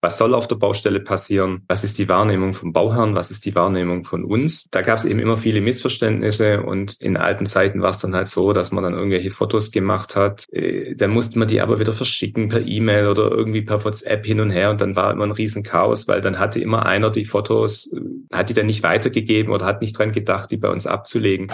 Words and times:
was 0.00 0.18
soll 0.18 0.34
auf 0.34 0.48
der 0.48 0.56
Baustelle 0.56 1.00
passieren, 1.00 1.62
was 1.68 1.84
ist 1.84 1.98
die 1.98 2.08
Wahrnehmung 2.08 2.52
vom 2.52 2.72
Bauherrn, 2.72 3.14
was 3.14 3.30
ist 3.30 3.44
die 3.44 3.54
Wahrnehmung 3.54 4.04
von 4.04 4.24
uns. 4.24 4.68
Da 4.70 4.82
gab 4.82 4.98
es 4.98 5.04
eben 5.04 5.18
immer 5.18 5.36
viele 5.36 5.60
Missverständnisse 5.60 6.62
und 6.62 6.94
in 7.00 7.16
alten 7.16 7.46
Zeiten 7.46 7.82
war 7.82 7.90
es 7.90 7.98
dann 7.98 8.14
halt 8.14 8.28
so, 8.28 8.52
dass 8.52 8.72
man 8.72 8.84
dann 8.84 8.94
irgendwelche 8.94 9.30
Fotos 9.30 9.70
gemacht 9.70 10.16
hat. 10.16 10.46
Äh, 10.52 10.94
dann 10.94 11.10
musste 11.10 11.38
man 11.38 11.48
die 11.48 11.60
aber 11.60 11.80
wieder 11.80 11.92
verschicken 11.92 12.48
per 12.48 12.66
E-Mail 12.66 13.08
oder 13.08 13.30
irgendwie 13.30 13.62
per 13.62 13.84
WhatsApp 13.84 14.24
hin 14.24 14.40
und 14.40 14.50
her 14.50 14.70
und 14.70 14.80
dann 14.80 14.96
war 14.96 15.12
immer 15.12 15.24
ein 15.24 15.32
riesen 15.32 15.62
Chaos, 15.62 16.08
weil 16.08 16.20
dann 16.20 16.38
hatte 16.38 16.60
immer 16.60 16.86
einer 16.86 17.10
die 17.10 17.24
Fotos, 17.24 17.92
äh, 17.92 18.36
hat 18.36 18.48
die 18.48 18.54
dann 18.54 18.66
nicht 18.66 18.82
weitergegeben 18.82 19.52
oder 19.52 19.66
hat 19.66 19.82
nicht 19.82 19.98
dran 19.98 20.12
gedacht, 20.12 20.50
die 20.50 20.56
bei 20.56 20.68
uns 20.68 20.86
abzulegen. 20.86 21.48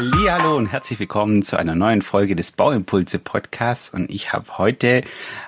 Hallo 0.00 0.56
und 0.56 0.66
herzlich 0.66 1.00
willkommen 1.00 1.42
zu 1.42 1.58
einer 1.58 1.74
neuen 1.74 2.02
Folge 2.02 2.36
des 2.36 2.52
Bauimpulse 2.52 3.18
Podcasts 3.18 3.92
und 3.92 4.08
ich 4.12 4.32
habe 4.32 4.56
heute 4.56 5.02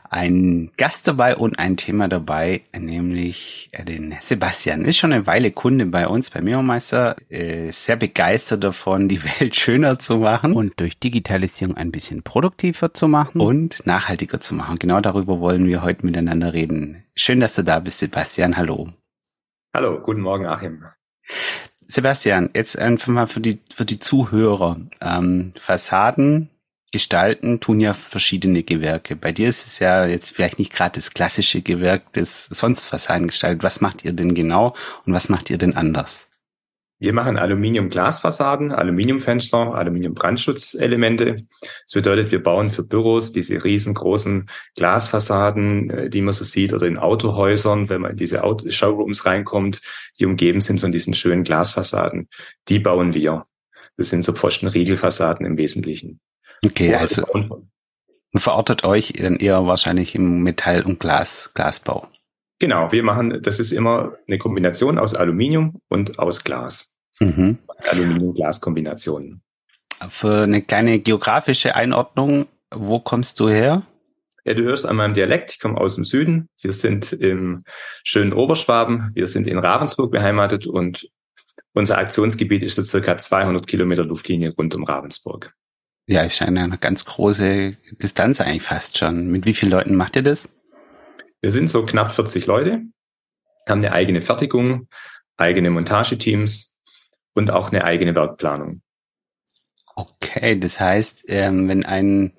einen 0.09 0.73
Gast 0.77 1.07
dabei 1.07 1.37
und 1.37 1.61
ein 1.61 1.77
Thema 1.77 2.09
dabei, 2.09 2.63
nämlich 2.77 3.71
den 3.87 4.17
Sebastian. 4.21 4.85
Ist 4.87 4.97
schon 4.97 5.13
eine 5.13 5.29
Weile 5.29 5.53
Kunde 5.53 5.87
bei 5.87 6.09
uns 6.09 6.31
bei 6.31 6.41
Meomeister, 6.41 7.15
äh, 7.29 7.71
sehr 7.71 7.95
begeistert 7.95 8.65
davon, 8.65 9.09
die 9.09 9.23
Welt 9.23 9.55
schöner 9.55 10.01
zu 10.01 10.17
machen 10.17 10.53
und 10.53 10.80
durch 10.80 10.99
Digitalisierung 10.99 11.77
ein 11.77 11.93
bisschen 11.93 12.25
produktiver 12.25 12.93
zu 12.93 13.07
machen 13.07 13.41
und 13.41 13.87
nachhaltiger 13.87 14.41
zu 14.41 14.57
machen. 14.57 14.80
Genau 14.80 15.01
darüber 15.01 15.39
wollen 15.39 15.69
wir 15.69 15.83
heute 15.83 16.05
miteinander 16.05 16.55
reden. 16.55 17.05
Schön, 17.15 17.39
dass 17.39 17.55
du 17.55 17.63
da 17.63 17.79
bist, 17.79 18.01
Sebastian. 18.01 18.57
Hallo. 18.57 18.89
Hallo, 19.73 20.01
guten 20.01 20.23
Morgen, 20.23 20.47
Achim. 20.47 20.87
Sebastian, 21.87 22.51
jetzt 22.55 22.79
einfach 22.79 23.09
mal 23.09 23.27
für 23.27 23.41
die, 23.41 23.59
für 23.73 23.84
die 23.84 23.98
Zuhörer. 23.98 24.77
Ähm, 25.01 25.52
Fassaden 25.57 26.51
gestalten 26.93 27.61
tun 27.61 27.80
ja 27.80 27.95
verschiedene 27.95 28.62
Gewerke. 28.62 29.16
Bei 29.16 29.33
dir 29.33 29.48
ist 29.48 29.66
es 29.66 29.79
ja 29.79 30.07
jetzt 30.07 30.30
vielleicht 30.30 30.59
nicht 30.59 30.73
gerade 30.73 30.96
das 30.96 31.13
klassische 31.13 31.63
Gewerk, 31.63 32.13
das 32.13 32.46
sonst 32.46 32.87
Fassaden 32.87 33.29
gestaltet. 33.29 33.63
Was 33.63 33.80
macht 33.80 34.05
ihr 34.05 34.13
denn 34.13 34.35
genau 34.35 34.74
und 35.07 35.13
was 35.13 35.29
macht 35.29 35.51
ihr 35.51 35.59
denn 35.59 35.77
anders? 35.77 36.30
Wir 37.01 37.15
machen 37.15 37.38
Aluminium-Glasfassaden, 37.38 38.73
Aluminiumfenster, 38.73 39.74
Aluminium-Brandschutzelemente. 39.74 41.37
Das 41.60 41.95
bedeutet, 41.95 42.30
wir 42.30 42.43
bauen 42.43 42.68
für 42.68 42.82
Büros 42.82 43.32
diese 43.32 43.65
riesengroßen 43.65 44.51
Glasfassaden, 44.76 45.90
äh, 45.90 46.10
die 46.10 46.21
man 46.21 46.34
so 46.34 46.45
sieht, 46.45 46.74
oder 46.74 46.87
in 46.87 46.98
Autohäusern, 46.98 47.88
wenn 47.88 48.02
man 48.02 48.12
in 48.12 48.16
diese 48.18 48.43
Showrooms 48.66 49.24
reinkommt, 49.24 49.80
die 50.18 50.26
umgeben 50.26 50.60
sind 50.60 50.80
von 50.80 50.93
diesen 50.93 51.15
schönen 51.15 51.43
Glasfassaden. 51.43 52.28
Die 52.68 52.78
bauen 52.78 53.15
wir. 53.15 53.46
Das 53.96 54.10
sind 54.10 54.23
so 54.23 54.34
Pfostenriegelfassaden 54.34 55.46
im 55.46 55.56
Wesentlichen. 55.56 56.21
Okay, 56.62 56.95
also 56.95 57.24
verortet 58.37 58.84
euch 58.84 59.15
dann 59.15 59.37
eher 59.37 59.66
wahrscheinlich 59.66 60.15
im 60.15 60.43
Metall- 60.43 60.82
und 60.82 61.01
Glas, 61.01 61.51
Glasbau. 61.54 62.09
Genau, 62.61 62.93
wir 62.93 63.03
machen, 63.03 63.41
das 63.43 63.59
ist 63.59 63.73
immer 63.73 64.16
eine 64.28 64.39
Kombination 64.39 64.99
aus 64.99 65.15
Aluminium 65.15 65.81
und 65.89 66.19
aus 66.19 66.44
Glas. 66.44 66.94
Mhm. 67.19 67.59
Aluminium-Glas-Kombinationen. 67.89 69.43
Für 70.09 70.43
eine 70.43 70.62
kleine 70.62 71.00
geografische 71.00 71.75
Einordnung, 71.75 72.47
wo 72.71 73.00
kommst 73.00 73.41
du 73.41 73.49
her? 73.49 73.87
Ja, 74.44 74.55
du 74.55 74.62
hörst 74.62 74.87
an 74.87 74.97
meinem 74.97 75.15
Dialekt, 75.15 75.53
ich 75.53 75.61
komme 75.61 75.78
aus 75.78 75.97
dem 75.97 76.05
Süden. 76.05 76.49
Wir 76.61 76.72
sind 76.72 77.12
im 77.12 77.65
schönen 78.05 78.33
Oberschwaben. 78.33 79.11
Wir 79.15 79.27
sind 79.27 79.47
in 79.47 79.59
Ravensburg 79.59 80.11
beheimatet 80.11 80.67
und 80.67 81.09
unser 81.72 81.99
Aktionsgebiet 81.99 82.62
ist 82.62 82.77
so 82.77 82.84
circa 82.84 83.17
200 83.17 83.67
Kilometer 83.67 84.05
Luftlinie 84.05 84.53
rund 84.56 84.75
um 84.75 84.84
Ravensburg. 84.84 85.55
Ja, 86.06 86.22
ist 86.22 86.43
eine 86.43 86.77
ganz 86.78 87.05
große 87.05 87.77
Distanz 88.03 88.41
eigentlich 88.41 88.62
fast 88.62 88.99
schon. 88.99 89.31
Mit 89.31 89.47
wie 89.47 89.55
vielen 89.55 89.72
Leuten 89.72 89.95
macht 89.95 90.17
ihr 90.17 90.22
das? 90.22 90.49
Wir 91.41 91.50
sind 91.50 91.71
so 91.71 91.84
knapp 91.84 92.12
40 92.12 92.47
Leute, 92.47 92.83
haben 93.69 93.78
eine 93.78 93.93
eigene 93.93 94.21
Fertigung, 94.21 94.88
eigene 95.37 95.71
Montageteams 95.71 96.77
und 97.34 97.51
auch 97.51 97.71
eine 97.71 97.84
eigene 97.84 98.15
Werkplanung. 98.15 98.83
Okay, 99.97 100.59
das 100.59 100.81
heißt, 100.81 101.25
ähm, 101.28 101.69
wenn 101.69 101.84
ein, 101.84 102.33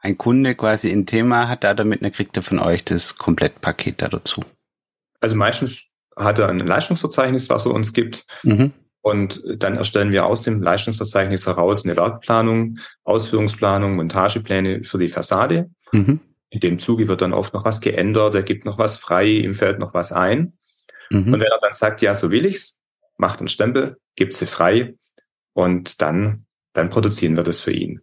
ein 0.00 0.18
Kunde 0.18 0.54
quasi 0.54 0.90
ein 0.90 1.06
Thema 1.06 1.48
hat, 1.48 1.64
da 1.64 1.74
damit, 1.74 2.02
dann 2.02 2.12
kriegt 2.12 2.36
er 2.36 2.42
von 2.42 2.58
euch 2.58 2.84
das 2.84 3.18
Komplettpaket 3.18 4.02
da 4.02 4.08
dazu. 4.08 4.42
Also 5.20 5.36
meistens 5.36 5.92
hat 6.16 6.38
er 6.38 6.48
ein 6.48 6.60
Leistungsverzeichnis, 6.60 7.48
was 7.50 7.66
er 7.66 7.72
uns 7.72 7.92
gibt. 7.92 8.26
Mhm. 8.42 8.72
Und 9.00 9.42
dann 9.58 9.76
erstellen 9.76 10.12
wir 10.12 10.24
aus 10.24 10.42
dem 10.42 10.62
Leistungsverzeichnis 10.62 11.46
heraus 11.46 11.84
eine 11.84 11.96
Werkplanung, 11.96 12.78
Ausführungsplanung, 13.04 13.96
Montagepläne 13.96 14.84
für 14.84 14.98
die 14.98 15.08
Fassade. 15.08 15.70
Mhm. 15.92 16.20
In 16.50 16.60
dem 16.60 16.78
Zuge 16.78 17.08
wird 17.08 17.22
dann 17.22 17.32
oft 17.32 17.54
noch 17.54 17.64
was 17.64 17.80
geändert, 17.80 18.34
er 18.34 18.42
gibt 18.42 18.64
noch 18.64 18.78
was 18.78 18.96
frei, 18.96 19.26
ihm 19.26 19.54
fällt 19.54 19.78
noch 19.78 19.94
was 19.94 20.12
ein. 20.12 20.56
Mhm. 21.10 21.32
Und 21.34 21.40
wenn 21.40 21.42
er 21.42 21.58
dann 21.60 21.72
sagt, 21.72 22.02
ja, 22.02 22.14
so 22.14 22.30
will 22.30 22.46
ich's, 22.46 22.78
macht 23.16 23.40
einen 23.40 23.48
Stempel, 23.48 23.98
gibt 24.16 24.34
sie 24.34 24.46
frei 24.46 24.94
und 25.52 26.00
dann, 26.00 26.46
dann 26.72 26.90
produzieren 26.90 27.36
wir 27.36 27.42
das 27.42 27.60
für 27.60 27.72
ihn. 27.72 28.00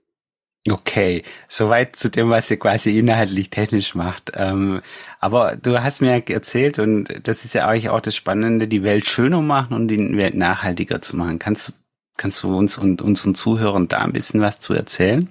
Okay, 0.69 1.23
soweit 1.47 1.95
zu 1.95 2.09
dem, 2.09 2.29
was 2.29 2.51
ihr 2.51 2.57
quasi 2.57 2.99
inhaltlich 2.99 3.49
technisch 3.49 3.95
macht. 3.95 4.31
Ähm, 4.35 4.81
aber 5.19 5.55
du 5.55 5.81
hast 5.81 6.01
mir 6.01 6.23
erzählt, 6.29 6.77
und 6.77 7.07
das 7.23 7.45
ist 7.45 7.55
ja 7.55 7.67
eigentlich 7.67 7.89
auch 7.89 7.99
das 7.99 8.15
Spannende, 8.15 8.67
die 8.67 8.83
Welt 8.83 9.07
schöner 9.07 9.41
machen 9.41 9.73
und 9.73 9.87
die 9.87 9.97
Welt 10.17 10.35
nachhaltiger 10.35 11.01
zu 11.01 11.17
machen. 11.17 11.39
Kannst, 11.39 11.79
kannst 12.17 12.43
du 12.43 12.55
uns 12.55 12.77
und 12.77 13.01
unseren 13.01 13.33
Zuhörern 13.33 13.87
da 13.87 13.99
ein 13.99 14.13
bisschen 14.13 14.41
was 14.41 14.59
zu 14.59 14.75
erzählen? 14.75 15.29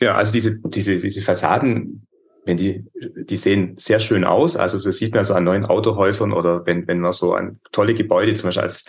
Ja, 0.00 0.16
also 0.16 0.32
diese, 0.32 0.58
diese, 0.64 0.96
diese 0.96 1.22
Fassaden 1.22 2.08
wenn 2.44 2.56
die, 2.56 2.84
die 2.94 3.36
sehen 3.36 3.74
sehr 3.76 4.00
schön 4.00 4.24
aus. 4.24 4.56
Also 4.56 4.80
das 4.80 4.96
sieht 4.96 5.14
man 5.14 5.24
so 5.24 5.34
an 5.34 5.44
neuen 5.44 5.64
Autohäusern 5.64 6.32
oder 6.32 6.66
wenn, 6.66 6.86
wenn 6.88 7.00
man 7.00 7.12
so 7.12 7.34
an 7.34 7.60
tolle 7.70 7.94
Gebäude 7.94 8.34
zum 8.34 8.48
Beispiel 8.48 8.62
als 8.62 8.84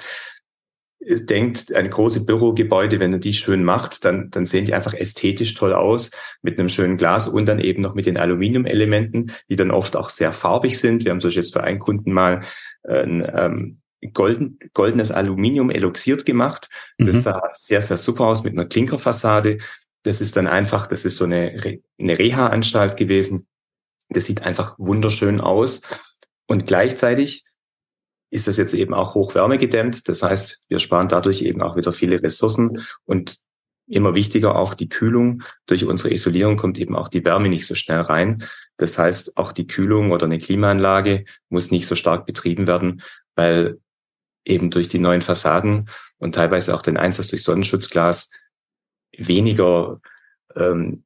denkt, 1.06 1.74
ein 1.74 1.90
große 1.90 2.26
Bürogebäude, 2.26 3.00
wenn 3.00 3.14
er 3.14 3.20
die 3.20 3.34
schön 3.34 3.64
macht, 3.64 4.06
dann, 4.06 4.30
dann 4.32 4.46
sehen 4.46 4.66
die 4.66 4.74
einfach 4.74 4.94
ästhetisch 4.94 5.54
toll 5.54 5.74
aus 5.74 6.12
mit 6.42 6.58
einem 6.58 6.70
schönen 6.70 6.98
Glas 6.98 7.28
und 7.28 7.46
dann 7.46 7.60
eben 7.60 7.82
noch 7.82 7.96
mit 7.96 8.06
den 8.06 8.18
Aluminiumelementen, 8.18 9.32
die 9.50 9.56
dann 9.56 9.72
oft 9.72 9.96
auch 9.96 10.10
sehr 10.10 10.32
farbig 10.32 10.80
sind. 10.80 11.04
Wir 11.04 11.12
haben 11.12 11.20
so 11.20 11.28
jetzt 11.28 11.54
für 11.54 11.64
einen 11.64 11.80
Kunden 11.80 12.14
mal 12.14 12.42
ein 12.88 13.30
ähm, 13.36 13.82
golden, 14.14 14.60
goldenes 14.74 15.12
Aluminium 15.12 15.70
eloxiert 15.70 16.26
gemacht. 16.26 16.70
Das 16.98 17.18
mhm. 17.18 17.22
sah 17.22 17.42
sehr, 17.54 17.82
sehr 17.82 17.98
super 17.98 18.26
aus 18.26 18.44
mit 18.44 18.54
einer 18.54 18.66
Klinkerfassade. 18.66 19.60
Das 20.04 20.22
ist 20.22 20.36
dann 20.36 20.48
einfach, 20.48 20.88
das 20.88 21.06
ist 21.06 21.18
so 21.18 21.26
eine, 21.26 21.80
eine 22.00 22.20
Reha-Anstalt 22.20 22.98
gewesen. 22.98 23.48
Das 24.10 24.26
sieht 24.26 24.44
einfach 24.44 24.76
wunderschön 24.78 25.42
aus. 25.42 25.82
Und 26.48 26.68
gleichzeitig 26.68 27.46
ist 28.30 28.48
das 28.48 28.58
jetzt 28.58 28.74
eben 28.74 28.94
auch 28.94 29.16
hochwärmegedämmt. 29.16 30.10
Das 30.10 30.24
heißt, 30.24 30.64
wir 30.68 30.80
sparen 30.80 31.08
dadurch 31.08 31.42
eben 31.42 31.62
auch 31.62 31.76
wieder 31.76 31.94
viele 31.94 32.22
Ressourcen 32.22 32.84
und 33.06 33.38
immer 33.88 34.14
wichtiger 34.16 34.56
auch 34.56 34.74
die 34.74 34.90
Kühlung. 34.90 35.44
Durch 35.68 35.86
unsere 35.86 36.14
Isolierung 36.14 36.58
kommt 36.58 36.78
eben 36.80 36.96
auch 36.96 37.10
die 37.10 37.24
Wärme 37.24 37.50
nicht 37.50 37.66
so 37.66 37.76
schnell 37.76 38.02
rein. 38.02 38.44
Das 38.78 38.98
heißt, 38.98 39.38
auch 39.38 39.52
die 39.52 39.68
Kühlung 39.68 40.12
oder 40.12 40.26
eine 40.26 40.40
Klimaanlage 40.40 41.26
muss 41.50 41.72
nicht 41.72 41.88
so 41.88 41.96
stark 41.96 42.26
betrieben 42.26 42.66
werden, 42.66 43.02
weil 43.36 43.80
eben 44.46 44.72
durch 44.72 44.90
die 44.90 45.00
neuen 45.00 45.22
Fassaden 45.22 45.90
und 46.18 46.36
teilweise 46.36 46.74
auch 46.76 46.82
den 46.82 46.98
Einsatz 46.98 47.28
durch 47.28 47.44
Sonnenschutzglas 47.44 48.30
weniger 49.18 50.02
ähm, 50.56 51.04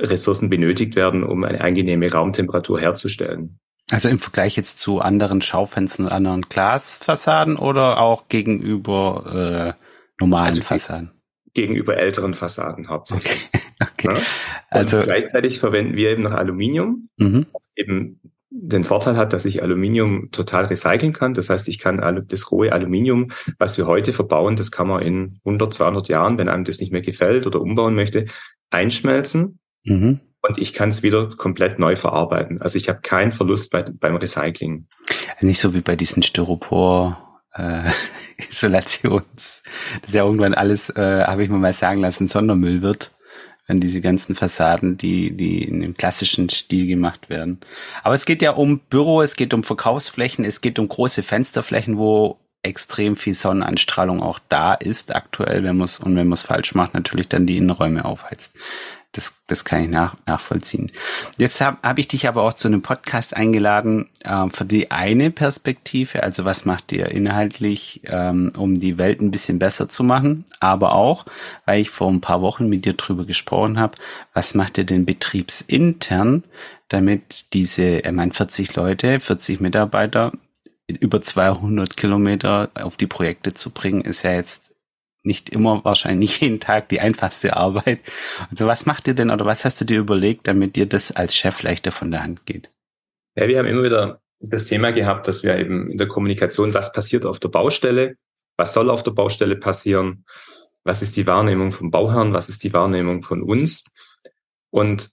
Ressourcen 0.00 0.48
benötigt 0.48 0.94
werden, 0.96 1.24
um 1.24 1.44
eine 1.44 1.60
angenehme 1.60 2.10
Raumtemperatur 2.10 2.80
herzustellen. 2.80 3.58
Also 3.90 4.08
im 4.08 4.18
Vergleich 4.18 4.56
jetzt 4.56 4.80
zu 4.80 5.00
anderen 5.00 5.40
Schaufenstern, 5.40 6.08
anderen 6.08 6.42
Glasfassaden 6.42 7.56
oder 7.56 8.00
auch 8.00 8.28
gegenüber 8.28 9.74
äh, 9.78 9.84
normalen 10.20 10.54
also 10.54 10.62
Fassaden? 10.62 11.10
Gegenüber 11.54 11.96
älteren 11.96 12.34
Fassaden 12.34 12.88
hauptsächlich. 12.88 13.48
Okay. 13.80 14.08
okay. 14.12 14.14
Ja? 14.14 14.22
Also 14.68 15.00
gleichzeitig 15.00 15.58
verwenden 15.58 15.96
wir 15.96 16.10
eben 16.10 16.22
noch 16.22 16.32
Aluminium, 16.32 17.08
mhm. 17.16 17.46
eben 17.74 18.20
den 18.50 18.84
Vorteil 18.84 19.16
hat, 19.16 19.32
dass 19.32 19.44
ich 19.44 19.62
Aluminium 19.62 20.30
total 20.30 20.66
recyceln 20.66 21.12
kann. 21.12 21.34
Das 21.34 21.50
heißt, 21.50 21.68
ich 21.68 21.78
kann 21.78 22.24
das 22.28 22.50
rohe 22.50 22.72
Aluminium, 22.72 23.28
was 23.58 23.76
wir 23.76 23.86
heute 23.86 24.12
verbauen, 24.12 24.56
das 24.56 24.70
kann 24.70 24.88
man 24.88 25.02
in 25.02 25.38
100, 25.44 25.74
200 25.74 26.08
Jahren, 26.08 26.38
wenn 26.38 26.48
einem 26.48 26.64
das 26.64 26.80
nicht 26.80 26.92
mehr 26.92 27.02
gefällt 27.02 27.46
oder 27.46 27.60
umbauen 27.60 27.94
möchte, 27.94 28.26
einschmelzen. 28.70 29.58
Mhm. 29.84 30.20
Und 30.40 30.58
ich 30.58 30.72
kann 30.72 30.88
es 30.88 31.02
wieder 31.02 31.30
komplett 31.36 31.78
neu 31.78 31.96
verarbeiten. 31.96 32.62
Also 32.62 32.78
ich 32.78 32.88
habe 32.88 33.00
keinen 33.00 33.32
Verlust 33.32 33.70
bei, 33.70 33.82
beim 33.82 34.16
Recycling. 34.16 34.86
Nicht 35.40 35.60
so 35.60 35.74
wie 35.74 35.80
bei 35.80 35.96
diesen 35.96 36.22
Styropor 36.22 37.40
äh, 37.52 37.90
Isolations, 38.48 39.62
das 40.02 40.14
ja 40.14 40.24
irgendwann 40.24 40.54
alles, 40.54 40.90
äh, 40.90 41.24
habe 41.24 41.42
ich 41.42 41.50
mir 41.50 41.58
mal 41.58 41.72
sagen 41.72 42.00
lassen, 42.00 42.28
Sondermüll 42.28 42.82
wird 42.82 43.12
wenn 43.68 43.80
diese 43.80 44.00
ganzen 44.00 44.34
Fassaden, 44.34 44.96
die, 44.96 45.30
die 45.30 45.62
in 45.62 45.80
dem 45.80 45.94
klassischen 45.94 46.48
Stil 46.48 46.86
gemacht 46.86 47.28
werden. 47.28 47.60
Aber 48.02 48.14
es 48.14 48.24
geht 48.24 48.42
ja 48.42 48.52
um 48.52 48.80
Büro, 48.80 49.22
es 49.22 49.36
geht 49.36 49.54
um 49.54 49.62
Verkaufsflächen, 49.62 50.44
es 50.44 50.60
geht 50.60 50.78
um 50.78 50.88
große 50.88 51.22
Fensterflächen, 51.22 51.98
wo 51.98 52.38
extrem 52.62 53.16
viel 53.16 53.34
Sonnenanstrahlung 53.34 54.20
auch 54.20 54.40
da 54.48 54.74
ist 54.74 55.14
aktuell, 55.14 55.62
wenn 55.62 55.76
man 55.76 55.84
es 55.84 56.00
und 56.00 56.16
wenn 56.16 56.26
man 56.26 56.34
es 56.34 56.42
falsch 56.42 56.74
macht, 56.74 56.94
natürlich 56.94 57.28
dann 57.28 57.46
die 57.46 57.56
Innenräume 57.58 58.04
aufheizt. 58.04 58.56
Das, 59.18 59.42
das 59.48 59.64
kann 59.64 59.82
ich 59.82 59.90
nach, 59.90 60.14
nachvollziehen. 60.26 60.92
Jetzt 61.38 61.60
habe 61.60 61.78
hab 61.82 61.98
ich 61.98 62.06
dich 62.06 62.28
aber 62.28 62.44
auch 62.44 62.52
zu 62.52 62.68
einem 62.68 62.82
Podcast 62.82 63.34
eingeladen 63.34 64.08
äh, 64.22 64.48
für 64.48 64.64
die 64.64 64.92
eine 64.92 65.32
Perspektive, 65.32 66.22
also 66.22 66.44
was 66.44 66.64
macht 66.64 66.92
ihr 66.92 67.06
inhaltlich, 67.06 68.02
ähm, 68.04 68.52
um 68.56 68.78
die 68.78 68.96
Welt 68.96 69.20
ein 69.20 69.32
bisschen 69.32 69.58
besser 69.58 69.88
zu 69.88 70.04
machen, 70.04 70.44
aber 70.60 70.94
auch, 70.94 71.26
weil 71.64 71.80
ich 71.80 71.90
vor 71.90 72.08
ein 72.12 72.20
paar 72.20 72.42
Wochen 72.42 72.68
mit 72.68 72.84
dir 72.84 72.92
drüber 72.92 73.24
gesprochen 73.24 73.80
habe, 73.80 73.98
was 74.34 74.54
macht 74.54 74.78
ihr 74.78 74.84
denn 74.84 75.04
betriebsintern, 75.04 76.44
damit 76.88 77.52
diese, 77.54 77.98
ich 77.98 78.12
meine 78.12 78.32
40 78.32 78.76
Leute, 78.76 79.18
40 79.18 79.58
Mitarbeiter 79.58 80.30
über 80.86 81.20
200 81.20 81.96
Kilometer 81.96 82.70
auf 82.74 82.96
die 82.96 83.08
Projekte 83.08 83.52
zu 83.52 83.70
bringen, 83.70 84.02
ist 84.02 84.22
ja 84.22 84.30
jetzt 84.30 84.70
nicht 85.28 85.50
immer 85.50 85.84
wahrscheinlich 85.84 86.40
jeden 86.40 86.58
Tag 86.58 86.88
die 86.88 87.00
einfachste 87.00 87.56
Arbeit. 87.56 88.00
Also 88.50 88.66
was 88.66 88.86
macht 88.86 89.06
ihr 89.06 89.14
denn 89.14 89.30
oder 89.30 89.46
was 89.46 89.64
hast 89.64 89.80
du 89.80 89.84
dir 89.84 90.00
überlegt, 90.00 90.48
damit 90.48 90.74
dir 90.74 90.86
das 90.86 91.12
als 91.12 91.36
Chef 91.36 91.62
leichter 91.62 91.92
von 91.92 92.10
der 92.10 92.24
Hand 92.24 92.44
geht? 92.46 92.70
Ja, 93.36 93.46
wir 93.46 93.58
haben 93.60 93.66
immer 93.66 93.84
wieder 93.84 94.20
das 94.40 94.66
Thema 94.66 94.90
gehabt, 94.90 95.28
dass 95.28 95.44
wir 95.44 95.56
eben 95.56 95.90
in 95.90 95.98
der 95.98 96.08
Kommunikation, 96.08 96.74
was 96.74 96.92
passiert 96.92 97.24
auf 97.24 97.38
der 97.38 97.48
Baustelle, 97.48 98.16
was 98.56 98.72
soll 98.72 98.90
auf 98.90 99.04
der 99.04 99.12
Baustelle 99.12 99.56
passieren, 99.56 100.24
was 100.82 101.02
ist 101.02 101.16
die 101.16 101.26
Wahrnehmung 101.26 101.70
vom 101.70 101.90
Bauherrn, 101.90 102.32
was 102.32 102.48
ist 102.48 102.64
die 102.64 102.72
Wahrnehmung 102.72 103.22
von 103.22 103.42
uns. 103.42 103.84
Und 104.70 105.10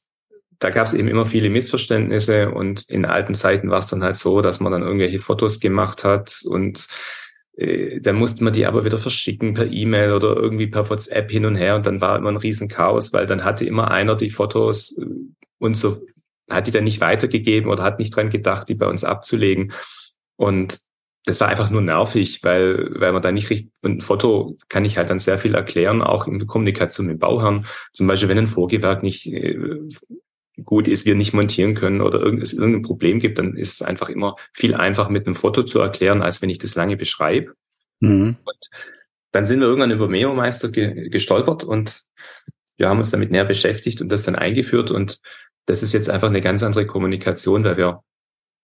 da 0.59 0.69
gab 0.69 0.87
es 0.87 0.93
eben 0.93 1.07
immer 1.07 1.25
viele 1.25 1.49
Missverständnisse 1.49 2.49
und 2.49 2.89
in 2.89 3.05
alten 3.05 3.35
Zeiten 3.35 3.69
war 3.69 3.79
es 3.79 3.87
dann 3.87 4.03
halt 4.03 4.15
so, 4.15 4.41
dass 4.41 4.59
man 4.59 4.71
dann 4.71 4.83
irgendwelche 4.83 5.19
Fotos 5.19 5.59
gemacht 5.59 6.03
hat 6.03 6.41
und 6.45 6.87
dann 7.57 8.17
musste 8.17 8.43
man 8.43 8.53
die 8.53 8.65
aber 8.65 8.83
wieder 8.83 8.97
verschicken 8.97 9.53
per 9.53 9.71
E-Mail 9.71 10.11
oder 10.11 10.35
irgendwie 10.35 10.67
per 10.67 10.89
WhatsApp 10.89 11.31
hin 11.31 11.45
und 11.45 11.55
her 11.55 11.75
und 11.75 11.85
dann 11.85 12.01
war 12.01 12.17
immer 12.17 12.29
ein 12.29 12.37
riesen 12.37 12.67
Chaos, 12.67 13.13
weil 13.13 13.27
dann 13.27 13.45
hatte 13.45 13.65
immer 13.65 13.91
einer 13.91 14.15
die 14.15 14.29
Fotos 14.29 14.97
äh, 14.97 15.05
und 15.59 15.75
so 15.75 16.05
hat 16.49 16.67
die 16.67 16.71
dann 16.71 16.83
nicht 16.83 17.01
weitergegeben 17.01 17.71
oder 17.71 17.83
hat 17.83 17.97
nicht 17.99 18.15
dran 18.15 18.29
gedacht, 18.29 18.69
die 18.69 18.75
bei 18.75 18.87
uns 18.87 19.03
abzulegen. 19.03 19.73
Und 20.35 20.79
das 21.25 21.39
war 21.39 21.47
einfach 21.47 21.71
nur 21.71 21.81
nervig, 21.81 22.43
weil, 22.43 22.99
weil 22.99 23.11
man 23.11 23.21
da 23.21 23.31
nicht 23.31 23.49
richtig, 23.49 23.71
und 23.81 23.97
ein 23.97 24.01
Foto 24.01 24.57
kann 24.69 24.85
ich 24.85 24.97
halt 24.97 25.09
dann 25.09 25.17
sehr 25.17 25.39
viel 25.39 25.55
erklären, 25.55 26.03
auch 26.03 26.27
in 26.27 26.37
der 26.37 26.47
Kommunikation 26.47 27.07
mit 27.07 27.19
Bauherren. 27.19 27.65
Zum 27.93 28.05
Beispiel, 28.05 28.29
wenn 28.29 28.37
ein 28.37 28.47
Vorgewerk 28.47 29.01
nicht 29.01 29.25
äh, 29.25 29.79
gut 30.63 30.87
ist, 30.87 31.05
wir 31.05 31.15
nicht 31.15 31.33
montieren 31.33 31.75
können 31.75 32.01
oder 32.01 32.23
es 32.41 32.53
irgendein 32.53 32.83
Problem 32.83 33.19
gibt, 33.19 33.39
dann 33.39 33.55
ist 33.55 33.73
es 33.73 33.81
einfach 33.81 34.09
immer 34.09 34.35
viel 34.53 34.73
einfacher 34.73 35.09
mit 35.09 35.25
einem 35.25 35.35
Foto 35.35 35.63
zu 35.63 35.79
erklären, 35.79 36.21
als 36.21 36.41
wenn 36.41 36.49
ich 36.49 36.59
das 36.59 36.75
lange 36.75 36.97
beschreibe. 36.97 37.53
Mhm. 37.99 38.37
Und 38.43 38.69
dann 39.31 39.45
sind 39.45 39.59
wir 39.59 39.67
irgendwann 39.67 39.91
über 39.91 40.07
Meo-Meister 40.07 40.69
ge 40.69 41.09
gestolpert 41.09 41.63
und 41.63 42.03
wir 42.77 42.89
haben 42.89 42.97
uns 42.97 43.11
damit 43.11 43.31
näher 43.31 43.45
beschäftigt 43.45 44.01
und 44.01 44.09
das 44.09 44.23
dann 44.23 44.35
eingeführt 44.35 44.91
und 44.91 45.19
das 45.65 45.81
ist 45.83 45.93
jetzt 45.93 46.09
einfach 46.09 46.29
eine 46.29 46.41
ganz 46.41 46.63
andere 46.63 46.85
Kommunikation, 46.85 47.63
weil 47.63 47.77
wir 47.77 48.01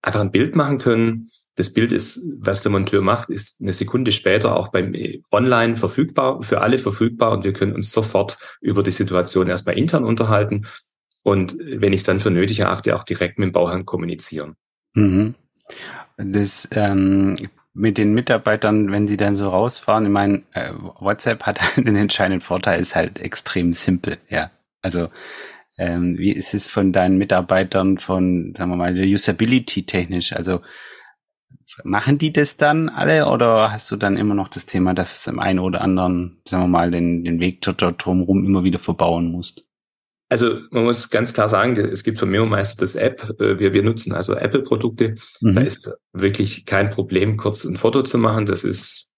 einfach 0.02 0.22
ein 0.22 0.32
Bild 0.32 0.56
machen 0.56 0.78
können. 0.78 1.32
Das 1.56 1.74
Bild 1.74 1.92
ist, 1.92 2.22
was 2.40 2.62
der 2.62 2.72
Monteur 2.72 3.02
macht, 3.02 3.30
ist 3.30 3.60
eine 3.60 3.74
Sekunde 3.74 4.12
später 4.12 4.56
auch 4.56 4.70
beim 4.70 4.94
äh, 4.94 5.22
Online 5.32 5.76
verfügbar, 5.76 6.42
für 6.44 6.62
alle 6.62 6.78
verfügbar 6.78 7.32
und 7.32 7.44
wir 7.44 7.54
können 7.54 7.76
uns 7.76 7.92
sofort 7.92 8.38
über 8.62 8.84
die 8.84 8.92
Situation 8.92 9.48
erstmal 9.48 9.78
intern 9.78 10.06
unterhalten 10.06 10.68
und 11.24 11.58
wenn 11.60 11.94
ich 11.94 12.02
es 12.02 12.06
dann 12.06 12.20
für 12.20 12.32
nötig 12.32 12.60
erachte, 12.60 12.96
auch 12.96 13.04
direkt 13.04 13.40
mit 13.40 13.48
dem 13.48 13.52
Bauherrn 13.52 13.86
kommunizieren. 13.86 14.56
Mhm. 14.94 15.36
Das 16.18 16.68
ähm, 16.72 17.38
mit 17.74 17.98
den 17.98 18.14
Mitarbeitern, 18.14 18.92
wenn 18.92 19.08
sie 19.08 19.18
dann 19.18 19.36
so 19.36 19.48
rausfahren, 19.48 20.06
ich 20.06 20.12
meine, 20.12 20.44
äh, 20.54 20.72
WhatsApp 21.00 21.44
hat 21.44 21.60
einen 21.78 21.96
entscheidenden 21.96 22.42
Vorteil, 22.42 22.80
ist 22.80 22.96
halt 22.96 23.22
extrem 23.22 23.74
simpel, 23.74 24.18
ja. 24.30 24.52
Also 24.82 25.10
ähm, 25.78 26.18
wie 26.18 26.32
ist 26.32 26.54
es 26.54 26.68
von 26.68 26.92
deinen 26.92 27.18
Mitarbeitern 27.18 27.98
von, 27.98 28.54
sagen 28.58 28.72
wir 28.72 28.78
mal, 28.78 28.94
der 28.94 29.06
Usability 29.06 29.86
technisch? 29.86 30.34
Also 30.34 30.62
machen 31.84 32.18
die 32.18 32.34
das 32.34 32.58
dann 32.58 32.90
alle 32.90 33.28
oder 33.28 33.72
hast 33.72 33.90
du 33.92 33.96
dann 33.96 34.18
immer 34.18 34.36
noch 34.36 34.50
das 34.50 34.66
Thema, 34.66 34.94
dass 34.94 35.26
im 35.28 35.40
einen 35.40 35.60
oder 35.60 35.82
anderen, 35.82 36.42
sagen 36.48 36.64
wir 36.64 36.68
mal, 36.68 36.92
den, 36.92 37.24
den 37.24 37.40
Weg 37.40 37.62
dort 37.62 38.04
drumherum 38.04 38.46
immer 38.46 38.64
wieder 38.64 38.80
verbauen 38.80 39.32
musst? 39.32 39.66
Also 40.32 40.62
man 40.70 40.86
muss 40.86 41.10
ganz 41.10 41.34
klar 41.34 41.50
sagen, 41.50 41.76
es 41.76 42.06
gibt 42.06 42.18
von 42.18 42.30
Meomeister 42.30 42.78
das 42.80 42.96
App. 42.96 43.36
Äh, 43.42 43.60
wir, 43.60 43.74
wir 43.74 43.84
nutzen 43.84 44.14
also 44.14 44.34
Apple-Produkte. 44.34 45.16
Mhm. 45.42 45.54
Da 45.54 45.60
ist 45.60 45.94
wirklich 46.14 46.66
kein 46.66 46.90
Problem, 46.90 47.36
kurz 47.36 47.66
ein 47.66 47.76
Foto 47.76 48.02
zu 48.02 48.18
machen. 48.18 48.46
Das 48.46 48.64
ist 48.64 49.12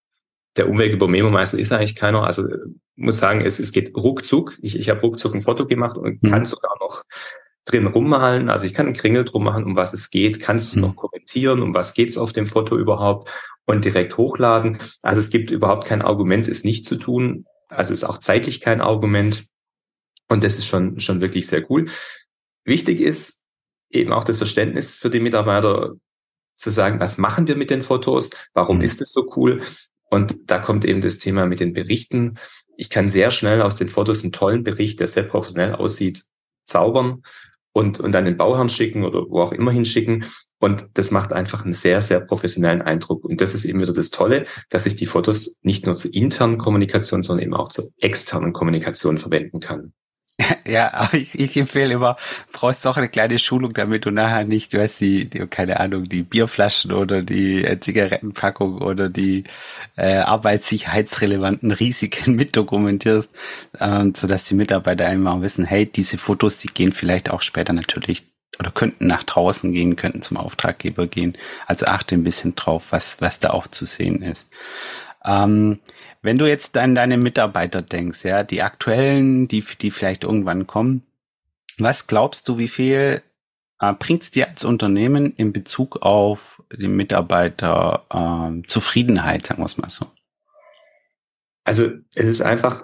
der 0.58 0.68
Umweg 0.68 0.92
über 0.92 1.08
Memo-Meister 1.08 1.60
ist 1.60 1.72
eigentlich 1.72 1.96
keiner. 1.96 2.24
Also 2.24 2.48
muss 2.96 3.20
sagen, 3.20 3.42
es, 3.42 3.60
es 3.60 3.72
geht 3.72 3.96
ruckzuck. 3.96 4.58
Ich, 4.64 4.76
ich 4.76 4.90
habe 4.90 5.02
ruckzuck 5.02 5.36
ein 5.36 5.44
Foto 5.44 5.68
gemacht 5.68 5.98
und 5.98 6.24
mhm. 6.24 6.30
kann 6.32 6.46
sogar 6.46 6.76
noch 6.80 7.04
drin 7.66 7.86
rummalen. 7.86 8.50
Also 8.50 8.66
ich 8.66 8.74
kann 8.74 8.88
einen 8.88 8.96
Kringel 8.96 9.24
drum 9.24 9.44
machen, 9.44 9.66
um 9.66 9.76
was 9.76 9.94
es 9.94 10.10
geht, 10.10 10.40
kannst 10.40 10.74
du 10.74 10.80
mhm. 10.80 10.86
noch 10.86 10.96
kommentieren, 10.96 11.62
um 11.62 11.76
was 11.76 11.94
geht's 11.94 12.18
auf 12.18 12.34
dem 12.34 12.48
Foto 12.48 12.76
überhaupt 12.76 13.30
und 13.68 13.86
direkt 13.86 14.18
hochladen. 14.18 14.80
Also 15.04 15.20
es 15.20 15.30
gibt 15.30 15.52
überhaupt 15.52 15.86
kein 15.86 16.02
Argument, 16.02 16.48
es 16.48 16.64
nicht 16.64 16.86
zu 16.86 16.96
tun. 16.96 17.46
Also 17.70 17.94
es 17.94 18.00
ist 18.00 18.10
auch 18.10 18.18
zeitlich 18.18 18.62
kein 18.62 18.82
Argument. 18.82 19.46
Und 20.34 20.44
das 20.44 20.58
ist 20.58 20.66
schon, 20.66 21.00
schon 21.00 21.22
wirklich 21.22 21.46
sehr 21.46 21.70
cool. 21.70 21.86
Wichtig 22.66 23.02
ist 23.02 23.44
eben 23.92 24.12
auch 24.12 24.24
das 24.24 24.40
Verständnis 24.40 24.96
für 24.96 25.12
die 25.12 25.20
Mitarbeiter 25.20 25.94
zu 26.56 26.72
sagen, 26.72 27.00
was 27.00 27.20
machen 27.20 27.48
wir 27.48 27.56
mit 27.56 27.70
den 27.70 27.84
Fotos? 27.84 28.32
Warum 28.56 28.78
mhm. 28.78 28.84
ist 28.84 29.00
es 29.00 29.14
so 29.14 29.32
cool? 29.36 29.62
Und 30.10 30.50
da 30.50 30.58
kommt 30.58 30.86
eben 30.86 31.02
das 31.02 31.20
Thema 31.20 31.46
mit 31.46 31.60
den 31.60 31.74
Berichten. 31.74 32.40
Ich 32.78 32.90
kann 32.90 33.08
sehr 33.08 33.30
schnell 33.30 33.62
aus 33.62 33.76
den 33.76 33.90
Fotos 33.90 34.24
einen 34.24 34.32
tollen 34.32 34.64
Bericht, 34.64 35.00
der 35.00 35.08
sehr 35.08 35.22
professionell 35.22 35.76
aussieht, 35.76 36.24
zaubern 36.64 37.22
und, 37.72 38.00
und 38.00 38.16
an 38.16 38.26
den 38.26 38.36
Bauherrn 38.36 38.70
schicken 38.70 39.06
oder 39.06 39.30
wo 39.30 39.40
auch 39.40 39.54
immer 39.54 39.72
hinschicken. 39.72 40.26
Und 40.58 40.88
das 40.96 41.12
macht 41.12 41.32
einfach 41.32 41.64
einen 41.64 41.76
sehr, 41.76 42.02
sehr 42.02 42.22
professionellen 42.22 42.82
Eindruck. 42.82 43.24
Und 43.24 43.40
das 43.40 43.54
ist 43.54 43.66
eben 43.66 43.82
wieder 43.82 43.94
das 43.94 44.10
Tolle, 44.10 44.48
dass 44.72 44.88
ich 44.88 44.96
die 44.96 45.06
Fotos 45.06 45.56
nicht 45.62 45.86
nur 45.86 45.96
zur 45.96 46.12
internen 46.12 46.58
Kommunikation, 46.58 47.22
sondern 47.22 47.44
eben 47.44 47.54
auch 47.54 47.68
zur 47.68 47.92
externen 48.00 48.52
Kommunikation 48.52 49.20
verwenden 49.20 49.60
kann. 49.60 49.94
Ja, 50.66 50.94
aber 50.94 51.16
ich, 51.16 51.40
ich 51.40 51.58
empfehle 51.58 51.94
immer, 51.94 52.18
brauchst 52.52 52.86
doch 52.86 52.98
eine 52.98 53.10
kleine 53.10 53.38
Schulung, 53.40 53.74
damit 53.74 54.06
du 54.06 54.12
nachher 54.12 54.46
nicht, 54.46 54.74
du 54.74 54.80
weißt, 54.80 55.00
die, 55.02 55.30
die 55.30 55.46
keine 55.48 55.80
Ahnung, 55.80 56.06
die 56.06 56.24
Bierflaschen 56.24 56.92
oder 56.92 57.22
die 57.22 57.64
äh, 57.64 57.80
Zigarettenpackung 57.80 58.82
oder 58.82 59.10
die 59.10 59.44
äh, 59.96 60.18
arbeitssicherheitsrelevanten 60.18 61.72
Risiken 61.72 62.36
mitdokumentierst, 62.36 63.32
äh, 63.80 64.06
sodass 64.16 64.46
die 64.46 64.56
Mitarbeiter 64.56 65.06
einfach 65.06 65.42
wissen, 65.42 65.66
hey, 65.66 65.86
diese 65.86 66.18
Fotos, 66.18 66.58
die 66.58 66.68
gehen 66.68 66.94
vielleicht 66.94 67.30
auch 67.30 67.42
später 67.42 67.74
natürlich 67.74 68.28
oder 68.60 68.72
könnten 68.72 69.08
nach 69.08 69.24
draußen 69.24 69.72
gehen, 69.72 69.96
könnten 69.96 70.22
zum 70.22 70.38
Auftraggeber 70.38 71.08
gehen. 71.08 71.38
Also 71.66 71.88
achte 71.88 72.16
ein 72.16 72.24
bisschen 72.24 72.56
drauf, 72.56 72.92
was, 72.92 73.20
was 73.20 73.40
da 73.40 73.50
auch 73.50 73.68
zu 73.68 73.86
sehen 73.86 74.22
ist. 74.22 74.48
Ähm, 75.26 75.80
wenn 76.24 76.38
du 76.38 76.48
jetzt 76.48 76.76
an 76.78 76.96
deine 76.96 77.18
Mitarbeiter 77.18 77.82
denkst, 77.82 78.24
ja, 78.24 78.44
die 78.44 78.64
aktuellen, 78.64 79.48
die, 79.50 79.64
die 79.82 79.92
vielleicht 79.92 80.24
irgendwann 80.24 80.66
kommen, 80.66 81.04
was 81.78 82.08
glaubst 82.08 82.48
du, 82.48 82.58
wie 82.58 82.70
viel 82.70 83.22
äh, 83.80 83.94
bringt 83.94 84.24
es 84.24 84.32
dir 84.32 84.48
als 84.48 84.64
Unternehmen 84.64 85.36
in 85.36 85.52
Bezug 85.52 86.02
auf 86.02 86.64
die 86.72 86.88
Mitarbeiter 86.88 88.06
äh, 88.10 88.68
Zufriedenheit, 88.68 89.46
sagen 89.46 89.62
wir 89.62 89.66
es 89.66 89.78
mal 89.78 89.90
so? 89.90 90.08
Also 91.66 91.92
es 92.16 92.28
ist 92.28 92.42
einfach 92.42 92.84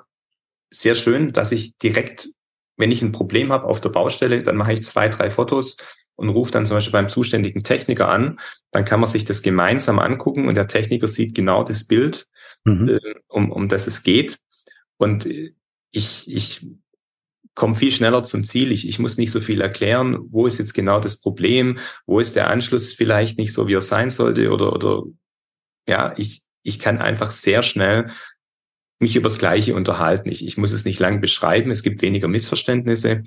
sehr 0.70 0.96
schön, 0.96 1.32
dass 1.32 1.54
ich 1.54 1.78
direkt, 1.78 2.30
wenn 2.76 2.92
ich 2.92 3.02
ein 3.02 3.14
Problem 3.14 3.54
habe 3.54 3.66
auf 3.66 3.80
der 3.80 3.90
Baustelle, 3.90 4.44
dann 4.44 4.58
mache 4.58 4.74
ich 4.74 4.84
zwei, 4.84 5.08
drei 5.08 5.30
Fotos 5.30 5.78
und 6.16 6.30
rufe 6.30 6.52
dann 6.52 6.66
zum 6.66 6.78
Beispiel 6.78 6.92
beim 6.92 7.10
zuständigen 7.10 7.64
Techniker 7.64 8.10
an. 8.10 8.40
Dann 8.72 8.84
kann 8.84 9.00
man 9.00 9.10
sich 9.10 9.24
das 9.24 9.42
gemeinsam 9.42 10.00
angucken 10.00 10.48
und 10.48 10.56
der 10.56 10.68
Techniker 10.68 11.08
sieht 11.08 11.36
genau 11.36 11.64
das 11.64 11.86
Bild 11.86 12.28
mhm. 12.66 12.90
äh, 12.90 13.00
um, 13.28 13.52
um 13.52 13.68
das 13.68 13.88
es 13.88 14.04
geht. 14.04 14.40
Und 14.98 15.28
ich, 15.92 16.32
ich 16.32 16.68
komme 17.56 17.76
viel 17.76 17.92
schneller 17.92 18.24
zum 18.24 18.44
Ziel. 18.44 18.72
Ich, 18.72 18.88
ich 18.88 19.00
muss 19.00 19.18
nicht 19.18 19.32
so 19.32 19.42
viel 19.42 19.62
erklären, 19.62 20.18
wo 20.30 20.48
ist 20.48 20.60
jetzt 20.60 20.74
genau 20.74 21.00
das 21.00 21.20
Problem, 21.20 21.80
wo 22.06 22.20
ist 22.20 22.36
der 22.36 22.50
Anschluss 22.50 22.94
vielleicht 22.94 23.38
nicht 23.38 23.54
so, 23.54 23.68
wie 23.68 23.74
er 23.74 23.82
sein 23.82 24.10
sollte 24.10 24.52
oder, 24.52 24.74
oder 24.74 25.04
ja, 25.88 26.14
ich, 26.18 26.42
ich 26.64 26.80
kann 26.80 27.00
einfach 27.00 27.32
sehr 27.32 27.64
schnell 27.64 28.12
mich 29.00 29.16
über 29.16 29.30
das 29.30 29.40
Gleiche 29.40 29.76
unterhalten. 29.76 30.30
Ich, 30.30 30.46
ich 30.46 30.58
muss 30.58 30.72
es 30.72 30.86
nicht 30.86 31.00
lang 31.00 31.22
beschreiben, 31.22 31.72
es 31.72 31.84
gibt 31.84 32.02
weniger 32.02 32.28
Missverständnisse. 32.28 33.24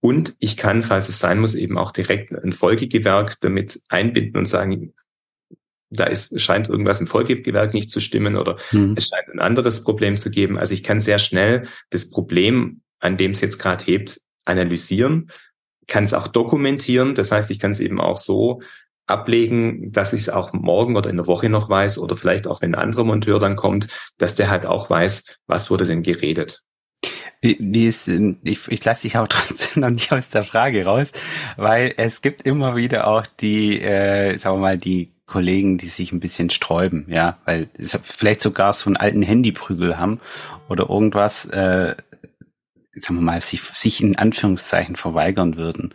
Und 0.00 0.34
ich 0.38 0.56
kann, 0.56 0.82
falls 0.82 1.08
es 1.08 1.18
sein 1.18 1.40
muss, 1.40 1.54
eben 1.54 1.78
auch 1.78 1.92
direkt 1.92 2.32
ein 2.32 2.52
Folgegewerk 2.52 3.40
damit 3.40 3.80
einbinden 3.88 4.36
und 4.36 4.46
sagen, 4.46 4.94
da 5.90 6.04
ist, 6.04 6.40
scheint 6.40 6.68
irgendwas 6.68 7.00
im 7.00 7.06
Folgegewerk 7.06 7.74
nicht 7.74 7.90
zu 7.90 8.00
stimmen 8.00 8.36
oder 8.36 8.56
mhm. 8.72 8.94
es 8.96 9.08
scheint 9.08 9.28
ein 9.32 9.40
anderes 9.40 9.84
Problem 9.84 10.16
zu 10.16 10.30
geben. 10.30 10.58
Also 10.58 10.74
ich 10.74 10.82
kann 10.82 11.00
sehr 11.00 11.18
schnell 11.18 11.66
das 11.90 12.10
Problem, 12.10 12.82
an 13.00 13.16
dem 13.16 13.30
es 13.30 13.40
jetzt 13.40 13.58
gerade 13.58 13.84
hebt, 13.84 14.20
analysieren, 14.44 15.30
kann 15.86 16.04
es 16.04 16.14
auch 16.14 16.28
dokumentieren. 16.28 17.14
Das 17.14 17.32
heißt, 17.32 17.50
ich 17.50 17.58
kann 17.58 17.70
es 17.70 17.80
eben 17.80 18.00
auch 18.00 18.18
so 18.18 18.60
ablegen, 19.06 19.90
dass 19.90 20.12
ich 20.12 20.22
es 20.22 20.28
auch 20.28 20.52
morgen 20.52 20.96
oder 20.96 21.08
in 21.08 21.16
der 21.16 21.26
Woche 21.26 21.48
noch 21.48 21.70
weiß 21.70 21.98
oder 21.98 22.16
vielleicht 22.16 22.46
auch 22.46 22.60
wenn 22.60 22.74
ein 22.74 22.80
anderer 22.80 23.04
Monteur 23.04 23.38
dann 23.38 23.56
kommt, 23.56 23.88
dass 24.18 24.34
der 24.34 24.50
halt 24.50 24.66
auch 24.66 24.90
weiß, 24.90 25.38
was 25.46 25.70
wurde 25.70 25.86
denn 25.86 26.02
geredet. 26.02 26.62
Die 27.42 27.86
ist, 27.86 28.08
ich, 28.08 28.68
ich 28.68 28.84
lasse 28.84 29.02
dich 29.02 29.16
aber 29.16 29.28
trotzdem 29.28 29.82
noch 29.82 29.90
nicht 29.90 30.12
aus 30.12 30.28
der 30.28 30.44
Frage 30.44 30.84
raus, 30.84 31.12
weil 31.56 31.94
es 31.96 32.20
gibt 32.20 32.42
immer 32.42 32.76
wieder 32.76 33.06
auch 33.06 33.26
die, 33.26 33.80
äh, 33.80 34.36
sagen 34.36 34.56
wir 34.56 34.60
mal, 34.60 34.78
die 34.78 35.17
Kollegen, 35.28 35.78
die 35.78 35.88
sich 35.88 36.12
ein 36.12 36.20
bisschen 36.20 36.50
sträuben, 36.50 37.06
ja, 37.08 37.38
weil 37.44 37.68
vielleicht 37.78 38.40
sogar 38.40 38.72
so 38.72 38.88
einen 38.88 38.96
alten 38.96 39.22
Handyprügel 39.22 39.98
haben 39.98 40.20
oder 40.68 40.88
irgendwas, 40.88 41.44
äh, 41.46 41.94
sagen 42.92 43.16
wir 43.16 43.20
mal, 43.20 43.40
sich, 43.40 43.62
sich 43.62 44.00
in 44.00 44.16
Anführungszeichen 44.16 44.96
verweigern 44.96 45.56
würden. 45.56 45.94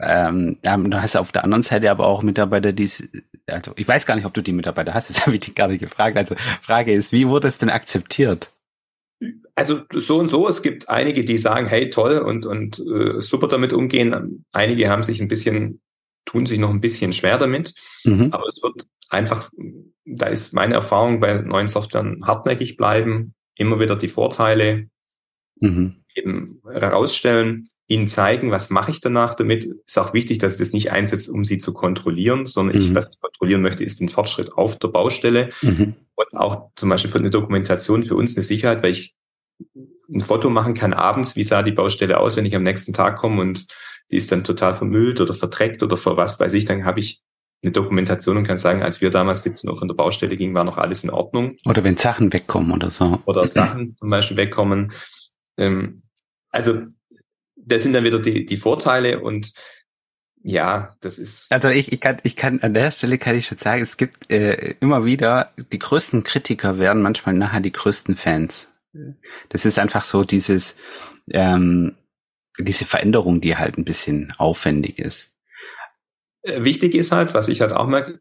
Ähm, 0.00 0.58
da 0.62 1.02
hast 1.02 1.14
du 1.14 1.18
auf 1.20 1.32
der 1.32 1.44
anderen 1.44 1.62
Seite 1.62 1.90
aber 1.90 2.06
auch 2.06 2.22
Mitarbeiter, 2.22 2.72
die 2.72 2.90
also 3.46 3.72
ich 3.76 3.86
weiß 3.86 4.06
gar 4.06 4.16
nicht, 4.16 4.24
ob 4.24 4.34
du 4.34 4.42
die 4.42 4.52
Mitarbeiter 4.52 4.94
hast, 4.94 5.10
das 5.10 5.26
habe 5.26 5.34
ich 5.34 5.40
dich 5.40 5.54
gar 5.54 5.68
nicht 5.68 5.80
gefragt. 5.80 6.16
Also 6.16 6.34
Frage 6.62 6.92
ist, 6.92 7.12
wie 7.12 7.28
wurde 7.28 7.48
es 7.48 7.58
denn 7.58 7.70
akzeptiert? 7.70 8.52
Also 9.56 9.80
so 9.92 10.18
und 10.18 10.28
so, 10.28 10.46
es 10.48 10.62
gibt 10.62 10.88
einige, 10.88 11.24
die 11.24 11.38
sagen, 11.38 11.66
hey, 11.66 11.90
toll 11.90 12.18
und, 12.18 12.46
und 12.46 12.78
äh, 12.78 13.20
super 13.20 13.48
damit 13.48 13.72
umgehen. 13.72 14.44
Einige 14.52 14.88
haben 14.88 15.02
sich 15.02 15.20
ein 15.20 15.26
bisschen, 15.26 15.80
tun 16.28 16.46
sich 16.46 16.58
noch 16.58 16.70
ein 16.70 16.80
bisschen 16.80 17.12
schwer 17.12 17.38
damit. 17.38 17.74
Mhm. 18.04 18.28
Aber 18.32 18.46
es 18.46 18.62
wird 18.62 18.86
einfach, 19.08 19.50
da 20.04 20.26
ist 20.26 20.52
meine 20.52 20.74
Erfahrung 20.74 21.20
bei 21.20 21.38
neuen 21.38 21.68
Softwaren 21.68 22.26
hartnäckig 22.26 22.76
bleiben, 22.76 23.34
immer 23.56 23.80
wieder 23.80 23.96
die 23.96 24.08
Vorteile 24.08 24.88
mhm. 25.58 26.04
eben 26.14 26.60
herausstellen, 26.70 27.70
ihnen 27.86 28.06
zeigen, 28.06 28.50
was 28.50 28.68
mache 28.68 28.90
ich 28.90 29.00
danach 29.00 29.34
damit. 29.34 29.66
Ist 29.86 29.98
auch 29.98 30.12
wichtig, 30.12 30.38
dass 30.38 30.52
ich 30.54 30.58
das 30.58 30.74
nicht 30.74 30.92
einsetze, 30.92 31.32
um 31.32 31.44
sie 31.44 31.56
zu 31.56 31.72
kontrollieren, 31.72 32.46
sondern 32.46 32.76
mhm. 32.76 32.82
ich, 32.82 32.94
was 32.94 33.10
ich 33.10 33.20
kontrollieren 33.20 33.62
möchte, 33.62 33.82
ist 33.82 34.00
den 34.00 34.10
Fortschritt 34.10 34.52
auf 34.52 34.78
der 34.78 34.88
Baustelle 34.88 35.48
mhm. 35.62 35.94
und 36.14 36.38
auch 36.38 36.68
zum 36.76 36.90
Beispiel 36.90 37.10
für 37.10 37.18
eine 37.18 37.30
Dokumentation 37.30 38.02
für 38.02 38.16
uns 38.16 38.36
eine 38.36 38.44
Sicherheit, 38.44 38.82
weil 38.82 38.90
ich 38.90 39.14
ein 40.12 40.20
Foto 40.20 40.50
machen 40.50 40.74
kann 40.74 40.92
abends, 40.92 41.36
wie 41.36 41.44
sah 41.44 41.62
die 41.62 41.72
Baustelle 41.72 42.18
aus, 42.18 42.36
wenn 42.36 42.46
ich 42.46 42.54
am 42.54 42.62
nächsten 42.62 42.92
Tag 42.92 43.16
komme 43.16 43.40
und 43.40 43.66
die 44.10 44.16
ist 44.16 44.32
dann 44.32 44.44
total 44.44 44.74
vermüllt 44.74 45.20
oder 45.20 45.34
verdreckt 45.34 45.82
oder 45.82 45.96
vor 45.96 46.16
was 46.16 46.40
weiß 46.40 46.52
ich, 46.54 46.64
dann 46.64 46.84
habe 46.84 47.00
ich 47.00 47.22
eine 47.62 47.72
Dokumentation 47.72 48.36
und 48.36 48.46
kann 48.46 48.58
sagen, 48.58 48.82
als 48.82 49.00
wir 49.00 49.10
damals 49.10 49.42
17 49.42 49.68
Uhr 49.68 49.76
von 49.76 49.88
der 49.88 49.94
Baustelle 49.94 50.36
gingen, 50.36 50.54
war 50.54 50.64
noch 50.64 50.78
alles 50.78 51.02
in 51.02 51.10
Ordnung. 51.10 51.56
Oder 51.66 51.82
wenn 51.82 51.96
Sachen 51.96 52.32
wegkommen 52.32 52.72
oder 52.72 52.88
so. 52.88 53.20
Oder 53.26 53.46
Sachen 53.48 53.96
zum 53.98 54.10
Beispiel 54.10 54.36
wegkommen. 54.36 54.92
Ähm, 55.56 56.02
also 56.50 56.82
das 57.56 57.82
sind 57.82 57.92
dann 57.92 58.04
wieder 58.04 58.20
die, 58.20 58.46
die 58.46 58.56
Vorteile 58.56 59.20
und 59.20 59.52
ja, 60.42 60.94
das 61.00 61.18
ist. 61.18 61.50
Also 61.52 61.68
ich, 61.68 61.92
ich 61.92 62.00
kann, 62.00 62.18
ich 62.22 62.36
kann 62.36 62.60
an 62.60 62.74
der 62.74 62.92
Stelle 62.92 63.18
kann 63.18 63.36
ich 63.36 63.46
schon 63.46 63.58
sagen, 63.58 63.82
es 63.82 63.96
gibt 63.96 64.30
äh, 64.30 64.76
immer 64.80 65.04
wieder 65.04 65.52
die 65.72 65.80
größten 65.80 66.22
Kritiker 66.22 66.78
werden 66.78 67.02
manchmal 67.02 67.34
nachher 67.34 67.60
die 67.60 67.72
größten 67.72 68.16
Fans. 68.16 68.68
Das 69.48 69.64
ist 69.64 69.78
einfach 69.78 70.04
so 70.04 70.24
dieses, 70.24 70.76
ähm, 71.30 71.96
diese 72.58 72.84
Veränderung, 72.84 73.40
die 73.40 73.56
halt 73.56 73.78
ein 73.78 73.84
bisschen 73.84 74.32
aufwendig 74.38 74.98
ist. 74.98 75.32
Äh, 76.42 76.64
wichtig 76.64 76.94
ist 76.94 77.12
halt, 77.12 77.34
was 77.34 77.48
ich 77.48 77.60
halt 77.60 77.72
auch 77.72 77.86
merke, 77.86 78.20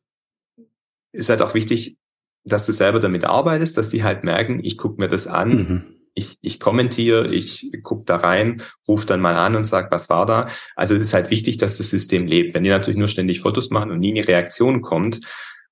ist 1.12 1.29
halt 1.29 1.41
auch 1.41 1.53
wichtig, 1.53 1.98
dass 2.44 2.65
du 2.65 2.72
selber 2.72 3.00
damit 3.00 3.25
arbeitest, 3.25 3.77
dass 3.77 3.89
die 3.89 4.03
halt 4.03 4.24
merken, 4.24 4.60
ich 4.63 4.77
gucke 4.77 5.01
mir 5.01 5.10
das 5.10 5.27
an, 5.27 5.50
mhm 5.50 5.98
ich, 6.17 6.39
ich 6.41 6.60
kommentiere, 6.60 7.32
ich 7.32 7.72
gucke 7.84 8.03
da 8.06 8.17
rein, 8.17 8.63
rufe 8.88 9.06
dann 9.06 9.22
mal 9.22 9.36
an 9.36 9.56
und 9.56 9.63
sage, 9.63 9.89
was 9.91 10.10
war 10.10 10.25
da. 10.25 10.48
Also 10.75 10.96
es 10.96 11.01
ist 11.01 11.13
halt 11.13 11.29
wichtig, 11.29 11.58
dass 11.58 11.77
das 11.77 11.91
System 11.91 12.25
lebt. 12.25 12.56
Wenn 12.56 12.63
die 12.63 12.72
natürlich 12.72 12.98
nur 12.98 13.08
ständig 13.08 13.39
Fotos 13.41 13.70
machen 13.70 13.91
und 13.91 14.00
nie 14.00 14.17
eine 14.17 14.27
Reaktion 14.27 14.82
kommt, 14.82 15.22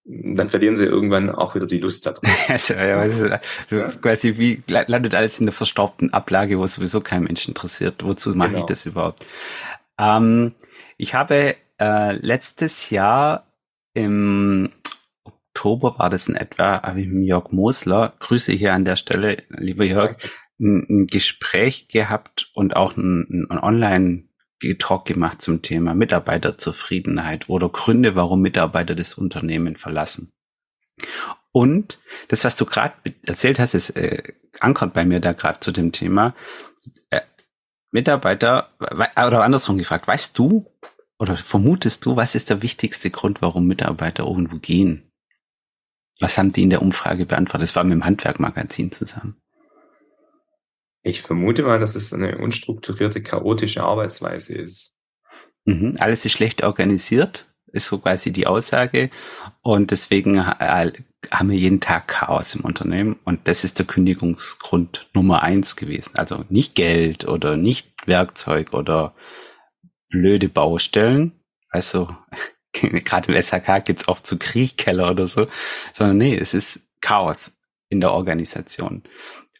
dann 0.05 0.49
verlieren 0.49 0.75
sie 0.75 0.85
irgendwann 0.85 1.31
auch 1.31 1.55
wieder 1.55 1.65
die 1.65 1.79
Lust 1.79 2.05
daran. 2.05 2.21
also, 2.47 2.75
ja, 2.75 2.99
also, 2.99 3.27
quasi 4.01 4.37
wie 4.37 4.61
landet 4.67 5.15
alles 5.15 5.39
in 5.39 5.47
der 5.47 5.53
verstaubten 5.53 6.13
Ablage, 6.13 6.59
wo 6.59 6.67
sowieso 6.67 7.01
kein 7.01 7.23
Mensch 7.23 7.47
interessiert. 7.47 8.03
Wozu 8.03 8.35
mache 8.35 8.49
genau. 8.49 8.59
ich 8.59 8.65
das 8.65 8.85
überhaupt? 8.85 9.25
Ähm, 9.97 10.53
ich 10.97 11.15
habe 11.15 11.55
äh, 11.79 12.11
letztes 12.13 12.91
Jahr 12.91 13.47
im 13.93 14.71
Oktober 15.23 15.97
war 15.97 16.09
das 16.09 16.27
in 16.27 16.35
etwa, 16.35 16.83
habe 16.83 17.01
ich 17.01 17.07
mit 17.07 17.25
Jörg 17.25 17.51
Mosler, 17.51 18.13
Grüße 18.19 18.51
hier 18.51 18.73
an 18.73 18.85
der 18.85 18.97
Stelle, 18.97 19.37
lieber 19.49 19.85
Jörg, 19.85 20.17
ein, 20.59 20.85
ein 20.87 21.07
Gespräch 21.07 21.87
gehabt 21.87 22.51
und 22.53 22.75
auch 22.75 22.95
ein, 22.95 23.47
ein 23.49 23.59
Online 23.59 24.24
Talk 24.79 25.05
gemacht 25.05 25.41
zum 25.41 25.61
Thema 25.61 25.93
Mitarbeiterzufriedenheit 25.93 27.49
oder 27.49 27.69
Gründe, 27.69 28.15
warum 28.15 28.41
Mitarbeiter 28.41 28.95
das 28.95 29.13
Unternehmen 29.13 29.75
verlassen. 29.75 30.31
Und 31.51 31.99
das, 32.27 32.43
was 32.43 32.55
du 32.55 32.65
gerade 32.65 32.95
erzählt 33.23 33.59
hast, 33.59 33.73
ist 33.73 33.91
äh, 33.91 34.33
ankert 34.59 34.93
bei 34.93 35.05
mir 35.05 35.19
da 35.19 35.33
gerade 35.33 35.59
zu 35.59 35.71
dem 35.71 35.91
Thema. 35.91 36.35
Äh, 37.09 37.21
Mitarbeiter, 37.91 38.71
oder 38.79 39.43
andersrum 39.43 39.77
gefragt, 39.77 40.07
weißt 40.07 40.37
du 40.37 40.65
oder 41.17 41.37
vermutest 41.37 42.05
du, 42.05 42.15
was 42.15 42.35
ist 42.35 42.49
der 42.49 42.61
wichtigste 42.61 43.09
Grund, 43.09 43.41
warum 43.41 43.67
Mitarbeiter 43.67 44.25
irgendwo 44.25 44.57
gehen? 44.57 45.11
Was 46.19 46.37
haben 46.37 46.51
die 46.51 46.63
in 46.63 46.69
der 46.69 46.81
Umfrage 46.81 47.25
beantwortet? 47.25 47.69
Das 47.69 47.75
war 47.75 47.83
mit 47.83 47.93
dem 47.93 48.05
Handwerkmagazin 48.05 48.91
zusammen. 48.91 49.41
Ich 51.05 51.21
vermute 51.21 51.61
mal, 51.61 51.77
dass 51.77 51.93
es 51.93 52.13
eine 52.13 52.39
unstrukturierte, 52.39 53.21
chaotische 53.21 53.83
Arbeitsweise 53.83 54.55
ist. 54.55 54.97
Mhm, 55.65 55.97
alles 55.99 56.25
ist 56.25 56.31
schlecht 56.31 56.63
organisiert, 56.63 57.45
ist 57.71 57.85
so 57.85 57.99
quasi 57.99 58.31
die 58.31 58.47
Aussage. 58.47 59.11
Und 59.61 59.91
deswegen 59.91 60.37
äh, 60.37 60.91
haben 61.29 61.49
wir 61.51 61.57
jeden 61.57 61.79
Tag 61.79 62.07
Chaos 62.07 62.55
im 62.55 62.61
Unternehmen. 62.61 63.19
Und 63.23 63.47
das 63.47 63.63
ist 63.63 63.77
der 63.77 63.85
Kündigungsgrund 63.85 65.07
Nummer 65.13 65.43
eins 65.43 65.75
gewesen. 65.75 66.13
Also 66.15 66.43
nicht 66.49 66.73
Geld 66.73 67.27
oder 67.27 67.55
nicht 67.55 67.93
Werkzeug 68.07 68.73
oder 68.73 69.13
blöde 70.09 70.49
Baustellen. 70.49 71.33
Also 71.69 72.09
gerade 72.73 73.31
im 73.31 73.43
SHK 73.43 73.85
gibt's 73.85 74.07
oft 74.07 74.25
so 74.25 74.37
Kriechkeller 74.39 75.11
oder 75.11 75.27
so, 75.27 75.45
sondern 75.93 76.17
nee, 76.17 76.35
es 76.35 76.55
ist 76.55 76.79
Chaos 76.99 77.51
in 77.89 78.01
der 78.01 78.11
Organisation. 78.11 79.03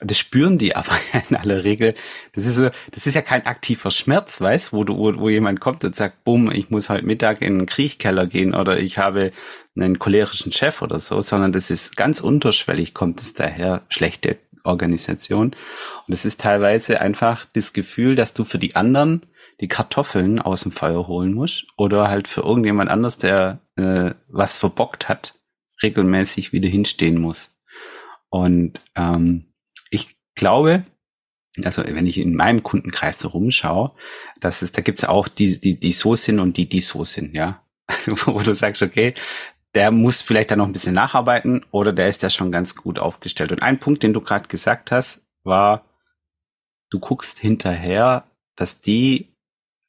Das 0.07 0.17
spüren 0.17 0.57
die 0.57 0.75
aber 0.75 0.97
in 1.29 1.35
aller 1.35 1.63
Regel. 1.63 1.93
Das 2.33 2.45
ist 2.45 2.55
so, 2.55 2.69
das 2.91 3.07
ist 3.07 3.15
ja 3.15 3.21
kein 3.21 3.45
aktiver 3.45 3.91
Schmerz, 3.91 4.39
weißt, 4.39 4.73
wo 4.73 4.83
du, 4.83 4.97
wo, 4.97 5.17
wo 5.17 5.29
jemand 5.29 5.59
kommt 5.59 5.83
und 5.83 5.95
sagt, 5.95 6.23
bumm, 6.23 6.51
ich 6.51 6.69
muss 6.69 6.89
heute 6.89 7.05
Mittag 7.05 7.41
in 7.41 7.59
den 7.59 7.65
Kriechkeller 7.65 8.27
gehen 8.27 8.53
oder 8.53 8.79
ich 8.79 8.97
habe 8.97 9.31
einen 9.75 9.99
cholerischen 9.99 10.51
Chef 10.51 10.81
oder 10.81 10.99
so, 10.99 11.21
sondern 11.21 11.51
das 11.51 11.69
ist 11.69 11.97
ganz 11.97 12.21
unterschwellig, 12.21 12.93
kommt 12.93 13.21
es 13.21 13.33
daher, 13.33 13.83
schlechte 13.89 14.37
Organisation. 14.63 15.55
Und 16.07 16.13
es 16.13 16.25
ist 16.25 16.41
teilweise 16.41 17.01
einfach 17.01 17.45
das 17.53 17.73
Gefühl, 17.73 18.15
dass 18.15 18.33
du 18.33 18.43
für 18.43 18.59
die 18.59 18.75
anderen 18.75 19.25
die 19.61 19.67
Kartoffeln 19.67 20.39
aus 20.39 20.63
dem 20.63 20.71
Feuer 20.71 21.07
holen 21.07 21.33
muss 21.33 21.65
oder 21.77 22.09
halt 22.09 22.27
für 22.27 22.41
irgendjemand 22.41 22.89
anders, 22.89 23.17
der 23.17 23.59
äh, 23.77 24.11
was 24.27 24.57
verbockt 24.57 25.07
hat, 25.07 25.35
regelmäßig 25.81 26.51
wieder 26.51 26.67
hinstehen 26.67 27.19
muss. 27.19 27.57
Und 28.29 28.81
ähm, 28.95 29.45
glaube, 30.35 30.85
also 31.63 31.83
wenn 31.85 32.07
ich 32.07 32.17
in 32.17 32.35
meinem 32.35 32.63
Kundenkreis 32.63 33.19
so 33.19 33.29
rumschaue, 33.29 33.91
dass 34.39 34.61
es, 34.61 34.71
da 34.71 34.81
gibt's 34.81 35.05
auch 35.05 35.27
die, 35.27 35.59
die, 35.59 35.79
die 35.79 35.91
so 35.91 36.15
sind 36.15 36.39
und 36.39 36.57
die, 36.57 36.67
die 36.67 36.81
so 36.81 37.05
sind, 37.05 37.33
ja. 37.35 37.61
Wo 38.07 38.39
du 38.39 38.53
sagst, 38.53 38.81
okay, 38.81 39.13
der 39.75 39.91
muss 39.91 40.21
vielleicht 40.21 40.51
da 40.51 40.55
noch 40.55 40.65
ein 40.65 40.73
bisschen 40.73 40.95
nacharbeiten 40.95 41.65
oder 41.71 41.93
der 41.93 42.07
ist 42.07 42.23
ja 42.23 42.29
schon 42.29 42.51
ganz 42.51 42.75
gut 42.75 42.97
aufgestellt. 42.97 43.51
Und 43.51 43.61
ein 43.61 43.79
Punkt, 43.79 44.03
den 44.03 44.13
du 44.13 44.21
gerade 44.21 44.47
gesagt 44.47 44.91
hast, 44.91 45.21
war, 45.43 45.85
du 46.89 46.99
guckst 46.99 47.39
hinterher, 47.39 48.23
dass 48.55 48.79
die 48.79 49.27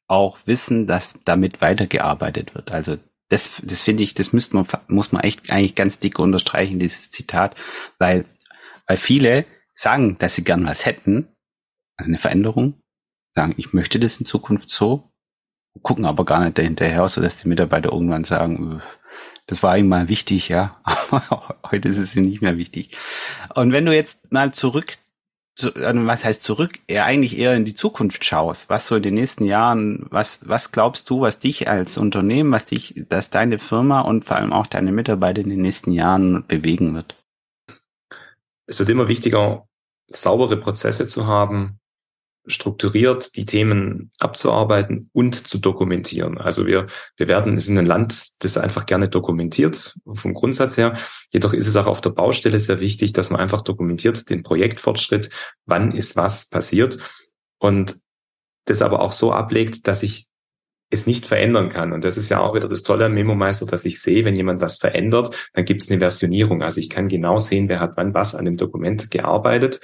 auch 0.09 0.38
wissen, 0.45 0.87
dass 0.87 1.15
damit 1.25 1.61
weitergearbeitet 1.61 2.55
wird. 2.55 2.71
Also 2.71 2.99
das, 3.29 3.61
das 3.65 3.81
finde 3.81 4.03
ich, 4.03 4.15
das 4.15 4.33
müsste 4.33 4.57
man, 4.57 4.67
muss 4.88 5.12
man 5.12 5.23
echt 5.23 5.50
eigentlich 5.50 5.75
ganz 5.75 5.99
dick 5.99 6.19
unterstreichen, 6.19 6.79
dieses 6.79 7.11
Zitat, 7.11 7.57
weil, 7.99 8.25
weil 8.87 8.97
viele 8.97 9.45
sagen, 9.78 10.16
dass 10.18 10.35
sie 10.35 10.45
gern 10.45 10.66
was 10.66 10.87
hätten, 10.87 11.28
also 11.97 12.11
eine 12.11 12.18
Veränderung, 12.18 12.80
sagen, 13.35 13.54
ich 13.56 13.73
möchte 13.73 14.00
das 14.00 14.18
in 14.18 14.26
Zukunft 14.26 14.71
so, 14.71 15.11
gucken 15.83 16.06
aber 16.06 16.25
gar 16.25 16.45
nicht 16.45 16.59
dahinterher, 16.59 17.06
so 17.09 17.21
dass 17.21 17.42
die 17.42 17.49
Mitarbeiter 17.49 17.92
irgendwann 17.92 18.25
sagen, 18.25 18.80
das 19.47 19.62
war 19.62 19.78
ihm 19.78 19.88
mal 19.88 20.09
wichtig, 20.09 20.49
ja, 20.49 20.80
aber 20.85 21.59
heute 21.71 21.88
ist 21.88 21.99
es 21.99 22.16
nicht 22.16 22.42
mehr 22.42 22.56
wichtig. 22.56 22.97
Und 23.54 23.73
wenn 23.73 23.87
du 23.87 23.95
jetzt 23.95 24.33
mal 24.33 24.52
zurück 24.52 24.99
zu, 25.54 25.75
also 25.75 26.06
was 26.06 26.25
heißt 26.25 26.42
zurück, 26.42 26.80
eher 26.87 27.06
eigentlich 27.06 27.38
eher 27.38 27.54
in 27.54 27.64
die 27.64 27.75
Zukunft 27.75 28.25
schaust, 28.25 28.68
was 28.68 28.88
so 28.88 28.97
in 28.97 29.02
den 29.02 29.14
nächsten 29.14 29.45
Jahren, 29.45 30.06
was, 30.11 30.47
was 30.47 30.71
glaubst 30.71 31.09
du, 31.09 31.23
was 31.23 31.38
dich 31.38 31.68
als 31.68 31.97
Unternehmen, 31.97 32.52
was 32.52 32.66
dich, 32.66 33.04
dass 33.09 33.30
deine 33.30 33.59
Firma 33.59 34.02
und 34.02 34.25
vor 34.25 34.37
allem 34.37 34.52
auch 34.52 34.66
deine 34.66 34.92
Mitarbeiter 34.92 35.40
in 35.40 35.49
den 35.49 35.62
nächsten 35.62 35.92
Jahren 35.92 36.47
bewegen 36.47 36.95
wird? 36.95 37.16
Es 38.66 38.78
wird 38.80 38.90
immer 38.90 39.09
wichtiger, 39.09 39.65
saubere 40.08 40.56
Prozesse 40.56 41.06
zu 41.06 41.26
haben, 41.26 41.80
strukturiert 42.46 43.36
die 43.36 43.44
Themen 43.44 44.10
abzuarbeiten 44.18 45.10
und 45.12 45.48
zu 45.48 45.58
dokumentieren. 45.58 46.38
Also 46.38 46.66
wir, 46.66 46.86
wir 47.16 47.28
werden, 47.28 47.56
es 47.56 47.64
ist 47.64 47.76
ein 47.76 47.86
Land, 47.86 48.42
das 48.44 48.56
einfach 48.56 48.86
gerne 48.86 49.08
dokumentiert, 49.08 49.96
vom 50.12 50.32
Grundsatz 50.32 50.76
her. 50.76 50.96
Jedoch 51.30 51.52
ist 51.52 51.66
es 51.66 51.76
auch 51.76 51.86
auf 51.86 52.00
der 52.00 52.10
Baustelle 52.10 52.60
sehr 52.60 52.80
wichtig, 52.80 53.12
dass 53.12 53.30
man 53.30 53.40
einfach 53.40 53.62
dokumentiert 53.62 54.30
den 54.30 54.42
Projektfortschritt, 54.42 55.30
wann 55.64 55.92
ist 55.92 56.16
was 56.16 56.48
passiert 56.48 56.98
und 57.58 57.98
das 58.66 58.82
aber 58.82 59.00
auch 59.00 59.12
so 59.12 59.32
ablegt, 59.32 59.86
dass 59.88 60.02
ich 60.02 60.28
es 60.90 61.07
nicht 61.07 61.26
verändern 61.26 61.69
kann. 61.69 61.93
Und 61.93 62.05
das 62.05 62.16
ist 62.16 62.28
ja 62.28 62.40
auch 62.40 62.55
wieder 62.55 62.69
das 62.69 62.83
Tolle 62.83 63.07
am 63.07 63.14
Memo-Meister, 63.14 63.66
dass 63.66 63.85
ich 63.85 64.00
sehe, 64.00 64.25
wenn 64.25 64.35
jemand 64.35 64.61
was 64.61 64.76
verändert, 64.76 65.50
dann 65.52 65.64
gibt 65.64 65.83
es 65.83 65.90
eine 65.90 65.99
Versionierung. 65.99 66.62
Also 66.62 66.81
ich 66.81 66.90
kann 66.90 67.09
genau 67.09 67.38
sehen, 67.38 67.69
wer 67.69 67.81
hat 67.81 67.97
wann 67.97 68.14
was 68.14 68.35
an 68.35 68.45
dem 68.45 68.57
Dokument 68.57 69.11
gearbeitet 69.11 69.81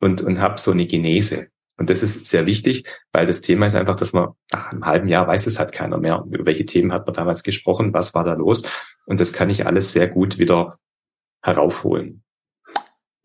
und, 0.00 0.22
und 0.22 0.40
habe 0.40 0.58
so 0.58 0.70
eine 0.70 0.86
Genese. 0.86 1.48
Und 1.76 1.88
das 1.88 2.02
ist 2.02 2.26
sehr 2.26 2.46
wichtig, 2.46 2.84
weil 3.12 3.26
das 3.26 3.40
Thema 3.40 3.66
ist 3.66 3.74
einfach, 3.74 3.96
dass 3.96 4.12
man 4.12 4.30
nach 4.50 4.72
einem 4.72 4.84
halben 4.84 5.08
Jahr 5.08 5.26
weiß 5.26 5.46
es 5.46 5.58
halt 5.58 5.72
keiner 5.72 5.98
mehr. 5.98 6.24
Über 6.30 6.44
welche 6.44 6.66
Themen 6.66 6.92
hat 6.92 7.06
man 7.06 7.14
damals 7.14 7.42
gesprochen? 7.42 7.94
Was 7.94 8.14
war 8.14 8.24
da 8.24 8.34
los? 8.34 8.62
Und 9.06 9.20
das 9.20 9.32
kann 9.32 9.48
ich 9.48 9.66
alles 9.66 9.92
sehr 9.92 10.08
gut 10.08 10.38
wieder 10.38 10.78
heraufholen. 11.42 12.22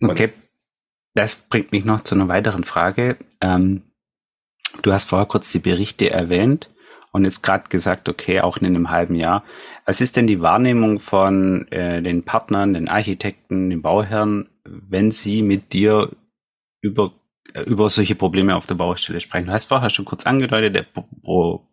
Okay. 0.01 0.31
Das 1.13 1.35
bringt 1.35 1.71
mich 1.71 1.85
noch 1.85 2.03
zu 2.03 2.15
einer 2.15 2.27
weiteren 2.27 2.65
Frage. 2.65 3.17
Ähm, 3.41 3.83
du 4.81 4.91
hast 4.91 5.09
vorher 5.09 5.27
kurz 5.27 5.51
die 5.51 5.59
Berichte 5.59 6.09
erwähnt 6.09 6.69
und 7.15 7.23
jetzt 7.23 7.43
gerade 7.43 7.69
gesagt, 7.69 8.09
okay, 8.09 8.41
auch 8.41 8.57
in 8.57 8.65
einem 8.65 8.89
halben 8.89 9.15
Jahr. 9.15 9.45
Was 9.85 10.01
ist 10.01 10.17
denn 10.17 10.27
die 10.27 10.41
Wahrnehmung 10.41 10.99
von 10.99 11.65
äh, 11.71 12.01
den 12.01 12.23
Partnern, 12.23 12.73
den 12.73 12.89
Architekten, 12.89 13.69
den 13.69 13.81
Bauherren, 13.81 14.49
wenn 14.65 15.11
sie 15.11 15.41
mit 15.41 15.71
dir 15.71 16.09
über 16.81 17.13
über 17.65 17.87
solche 17.87 18.15
Probleme 18.15 18.53
auf 18.57 18.67
der 18.67 18.75
Baustelle 18.75 19.21
sprechen. 19.21 19.45
Du 19.45 19.53
hast 19.53 19.69
vorher 19.69 19.89
schon 19.89 20.03
kurz 20.03 20.25
angedeutet, 20.25 20.75
der 20.75 20.85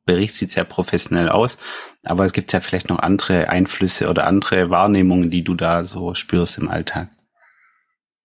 Bericht 0.04 0.34
sieht 0.34 0.52
sehr 0.52 0.62
professionell 0.62 1.28
aus, 1.28 1.58
aber 2.04 2.24
es 2.24 2.32
gibt 2.32 2.52
ja 2.52 2.60
vielleicht 2.60 2.88
noch 2.88 3.00
andere 3.00 3.48
Einflüsse 3.48 4.08
oder 4.08 4.28
andere 4.28 4.70
Wahrnehmungen, 4.70 5.28
die 5.28 5.42
du 5.42 5.56
da 5.56 5.84
so 5.84 6.14
spürst 6.14 6.58
im 6.58 6.68
Alltag. 6.68 7.08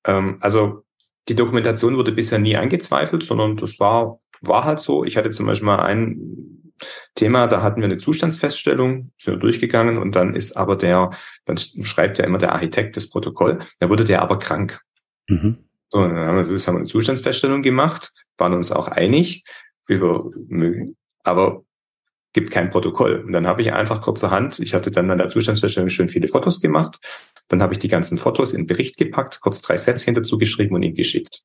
Ähm, 0.06 0.38
also 0.40 0.84
die 1.30 1.36
Dokumentation 1.36 1.98
wurde 1.98 2.12
bisher 2.12 2.38
nie 2.38 2.56
angezweifelt, 2.56 3.24
sondern 3.24 3.58
das 3.58 3.80
war, 3.80 4.20
war 4.42 4.64
halt 4.64 4.78
so. 4.78 5.04
Ich 5.04 5.18
hatte 5.18 5.32
zum 5.32 5.48
Beispiel 5.48 5.66
mal 5.66 5.80
ein 5.80 6.57
Thema, 7.16 7.48
da 7.48 7.62
hatten 7.62 7.82
wir 7.82 7.86
eine 7.86 7.98
Zustandsfeststellung, 7.98 9.12
sind 9.18 9.34
wir 9.36 9.40
durchgegangen 9.40 9.98
und 9.98 10.16
dann 10.16 10.36
ist 10.36 10.58
aber 10.58 10.76
der, 10.76 11.12
dann 11.46 11.58
schreibt 11.58 12.20
ja 12.20 12.26
immer 12.26 12.38
der 12.38 12.54
Architekt 12.54 12.98
das 12.98 13.10
Protokoll, 13.10 13.60
da 13.80 13.90
wurde 13.90 14.04
der 14.04 14.22
aber 14.22 14.40
krank. 14.40 14.82
Mhm. 15.28 15.58
So, 15.90 16.02
dann 16.02 16.18
haben 16.18 16.50
wir, 16.50 16.60
haben 16.60 16.76
wir 16.76 16.80
eine 16.80 16.88
Zustandsfeststellung 16.88 17.62
gemacht, 17.62 18.12
waren 18.38 18.54
uns 18.54 18.72
auch 18.72 18.88
einig 18.88 19.44
über, 19.88 20.30
aber 21.24 21.64
gibt 22.34 22.52
kein 22.52 22.70
Protokoll. 22.70 23.24
Und 23.26 23.32
dann 23.32 23.48
habe 23.48 23.62
ich 23.62 23.72
einfach 23.72 24.02
kurzerhand, 24.02 24.60
ich 24.60 24.74
hatte 24.74 24.92
dann 24.92 25.10
an 25.10 25.18
der 25.18 25.30
Zustandsfeststellung 25.30 25.90
schön 25.90 26.10
viele 26.10 26.28
Fotos 26.28 26.62
gemacht, 26.62 27.00
dann 27.48 27.62
habe 27.62 27.74
ich 27.74 27.80
die 27.80 27.88
ganzen 27.88 28.18
Fotos 28.18 28.54
in 28.54 28.68
Bericht 28.68 28.98
gepackt, 28.98 29.40
kurz 29.42 29.62
drei 29.62 29.78
Sätzchen 29.78 30.14
dazu 30.14 30.38
geschrieben 30.38 30.76
und 30.76 30.84
ihn 30.84 30.94
geschickt. 30.94 31.42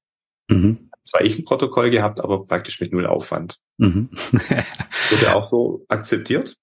Mhm. 0.48 0.90
Zwar 1.04 1.22
ich 1.22 1.38
ein 1.38 1.44
Protokoll 1.44 1.90
gehabt, 1.90 2.20
aber 2.20 2.44
praktisch 2.46 2.80
mit 2.80 2.92
null 2.92 3.06
Aufwand. 3.06 3.58
Mhm. 3.78 4.10
Wurde 5.10 5.34
auch 5.34 5.50
so 5.50 5.84
akzeptiert. 5.88 6.56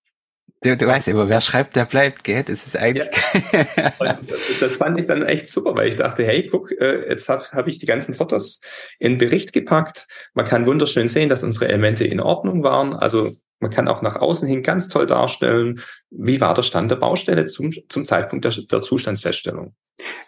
Du, 0.61 0.75
du 0.75 0.87
weißt 0.87 1.07
immer, 1.07 1.29
wer 1.29 1.39
schreibt, 1.39 1.77
der 1.77 1.85
bleibt, 1.85 2.25
gell? 2.25 2.43
Das 2.43 2.67
ist 2.67 2.75
eigentlich. 2.75 3.07
Ja. 3.53 4.19
das 4.59 4.75
fand 4.75 4.99
ich 4.99 5.07
dann 5.07 5.23
echt 5.23 5.47
super, 5.47 5.75
weil 5.75 5.87
ich 5.87 5.95
dachte, 5.95 6.25
hey, 6.25 6.47
guck, 6.47 6.71
äh, 6.71 7.07
jetzt 7.07 7.29
habe 7.29 7.45
hab 7.51 7.67
ich 7.67 7.79
die 7.79 7.85
ganzen 7.85 8.13
Fotos 8.13 8.59
in 8.99 9.17
Bericht 9.17 9.53
gepackt. 9.53 10.07
Man 10.33 10.45
kann 10.45 10.65
wunderschön 10.65 11.07
sehen, 11.07 11.29
dass 11.29 11.43
unsere 11.43 11.69
Elemente 11.69 12.05
in 12.05 12.19
Ordnung 12.19 12.61
waren. 12.63 12.93
Also 12.93 13.37
man 13.61 13.71
kann 13.71 13.87
auch 13.87 14.01
nach 14.01 14.17
außen 14.17 14.47
hin 14.47 14.61
ganz 14.61 14.89
toll 14.89 15.05
darstellen, 15.05 15.81
wie 16.09 16.41
war 16.41 16.53
der 16.53 16.63
Stand 16.63 16.91
der 16.91 16.97
Baustelle 16.97 17.45
zum, 17.45 17.71
zum 17.87 18.05
Zeitpunkt 18.05 18.43
der, 18.43 18.51
der 18.51 18.81
Zustandsfeststellung. 18.81 19.75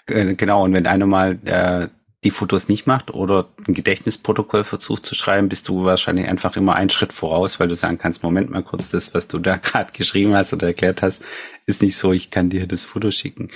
Genau, 0.06 0.64
und 0.64 0.74
wenn 0.74 0.88
einer 0.88 1.06
mal 1.06 1.40
äh, 1.46 1.88
die 2.24 2.32
Fotos 2.32 2.68
nicht 2.68 2.86
macht 2.86 3.12
oder 3.12 3.50
ein 3.68 3.74
Gedächtnisprotokoll 3.74 4.64
versucht 4.64 5.06
zu 5.06 5.16
schreiben, 5.16 5.50
bist 5.50 5.68
du 5.68 5.86
wahrscheinlich 5.86 6.28
einfach 6.28 6.56
immer 6.56 6.76
einen 6.76 6.92
Schritt 6.92 7.14
voraus, 7.14 7.60
weil 7.60 7.68
du 7.68 7.76
sagen 7.76 7.98
kannst, 7.98 8.22
Moment 8.22 8.52
mal 8.52 8.64
kurz, 8.64 8.90
das, 8.90 9.14
was 9.14 9.28
du 9.28 9.40
da 9.40 9.58
gerade 9.58 9.92
geschrieben 9.92 10.36
hast 10.36 10.54
oder 10.54 10.68
erklärt 10.68 11.02
hast, 11.02 11.24
ist 11.66 11.82
nicht 11.82 11.98
so, 11.98 12.14
ich 12.14 12.30
kann 12.30 12.50
dir 12.50 12.68
das 12.68 12.84
Foto 12.84 13.10
schicken. 13.12 13.50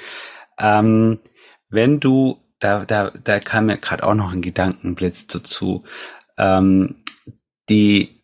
Ähm, 0.58 1.20
wenn 1.70 2.00
du, 2.00 2.42
da, 2.60 2.86
da, 2.86 3.12
da 3.12 3.40
kam 3.40 3.68
mir 3.68 3.78
gerade 3.78 4.04
auch 4.04 4.16
noch 4.16 4.34
ein 4.34 4.42
Gedankenblitz 4.42 5.28
dazu, 5.28 5.84
ähm, 6.38 7.04
die, 7.70 8.24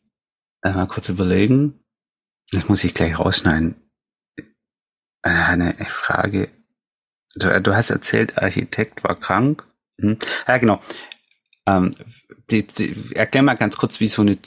äh, 0.64 0.72
mal 0.72 0.88
kurz 0.88 1.10
überlegen, 1.10 1.84
das 2.52 2.68
muss 2.68 2.84
ich 2.84 2.94
gleich 2.94 3.20
rausschneiden. 3.20 3.76
Äh, 5.22 5.30
eine 5.30 5.76
Frage. 5.88 6.52
Du, 7.36 7.62
du 7.62 7.76
hast 7.76 7.92
erzählt, 7.92 8.38
Architekt 8.38 9.04
war 9.04 9.20
krank 9.20 9.71
hm. 10.00 10.18
Ja, 10.48 10.58
genau. 10.58 10.82
Ähm, 11.66 11.92
die, 12.50 12.66
die, 12.66 12.96
erklär 13.16 13.44
mal 13.44 13.56
ganz 13.56 13.78
kurz, 13.78 14.00
wie 14.00 14.08
so 14.08 14.22
eine 14.22 14.38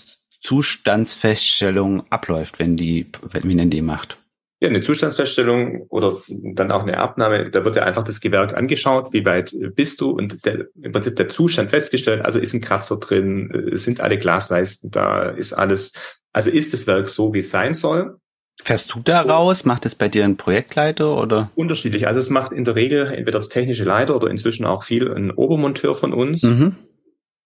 Zustandsfeststellung 0.43 2.05
abläuft, 2.11 2.59
wenn 2.59 2.77
die, 2.77 3.07
wenn 3.33 3.57
man 3.57 3.71
die 3.71 3.83
macht. 3.83 4.19
Ja, 4.61 4.69
eine 4.69 4.83
Zustandsfeststellung 4.83 5.83
oder 5.89 6.23
dann 6.29 6.71
auch 6.71 6.83
eine 6.83 6.99
Abnahme, 6.99 7.51
da 7.51 7.65
wird 7.65 7.77
ja 7.77 7.83
einfach 7.83 8.05
das 8.05 8.21
Gewerk 8.21 8.55
angeschaut, 8.55 9.13
wie 9.13 9.25
weit 9.25 9.55
bist 9.75 10.01
du 10.01 10.11
und 10.11 10.45
der, 10.47 10.69
im 10.81 10.93
Prinzip 10.93 11.17
der 11.17 11.29
Zustand 11.29 11.71
festgestellt, 11.71 12.25
also 12.25 12.39
ist 12.39 12.55
ein 12.55 12.61
Kratzer 12.61 12.99
drin, 12.99 13.51
äh, 13.51 13.77
sind 13.77 14.01
alle 14.01 14.19
Glasleisten 14.19 14.91
da, 14.91 15.25
ist 15.31 15.53
alles, 15.53 15.93
also 16.33 16.51
ist 16.51 16.73
das 16.73 16.87
Werk 16.87 17.09
so, 17.09 17.35
wie 17.35 17.41
es 17.41 17.51
sein 17.51 17.75
soll. 17.75 18.19
Fährst 18.63 18.95
du 18.95 19.01
da 19.01 19.21
raus? 19.21 19.65
Macht 19.65 19.85
es 19.85 19.95
bei 19.95 20.09
dir 20.09 20.25
ein 20.25 20.37
Projektleiter 20.37 21.17
oder? 21.17 21.51
Unterschiedlich. 21.55 22.07
Also 22.07 22.21
es 22.21 22.31
macht 22.31 22.53
in 22.53 22.65
der 22.65 22.77
Regel 22.77 23.07
entweder 23.07 23.41
der 23.41 23.49
technische 23.49 23.85
Leiter 23.85 24.17
oder 24.17 24.31
inzwischen 24.31 24.65
auch 24.65 24.85
viel 24.85 25.13
ein 25.13 25.33
Obermonteur 25.33 25.95
von 25.95 26.13
uns. 26.13 26.43
Mhm. 26.45 26.77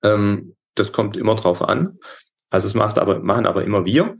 Ähm, 0.02 0.54
das 0.74 0.92
kommt 0.92 1.16
immer 1.16 1.34
drauf 1.34 1.66
an. 1.66 1.98
Also 2.50 2.66
es 2.66 2.74
macht 2.74 2.98
aber, 2.98 3.20
machen 3.20 3.46
aber 3.46 3.64
immer 3.64 3.84
wir. 3.84 4.16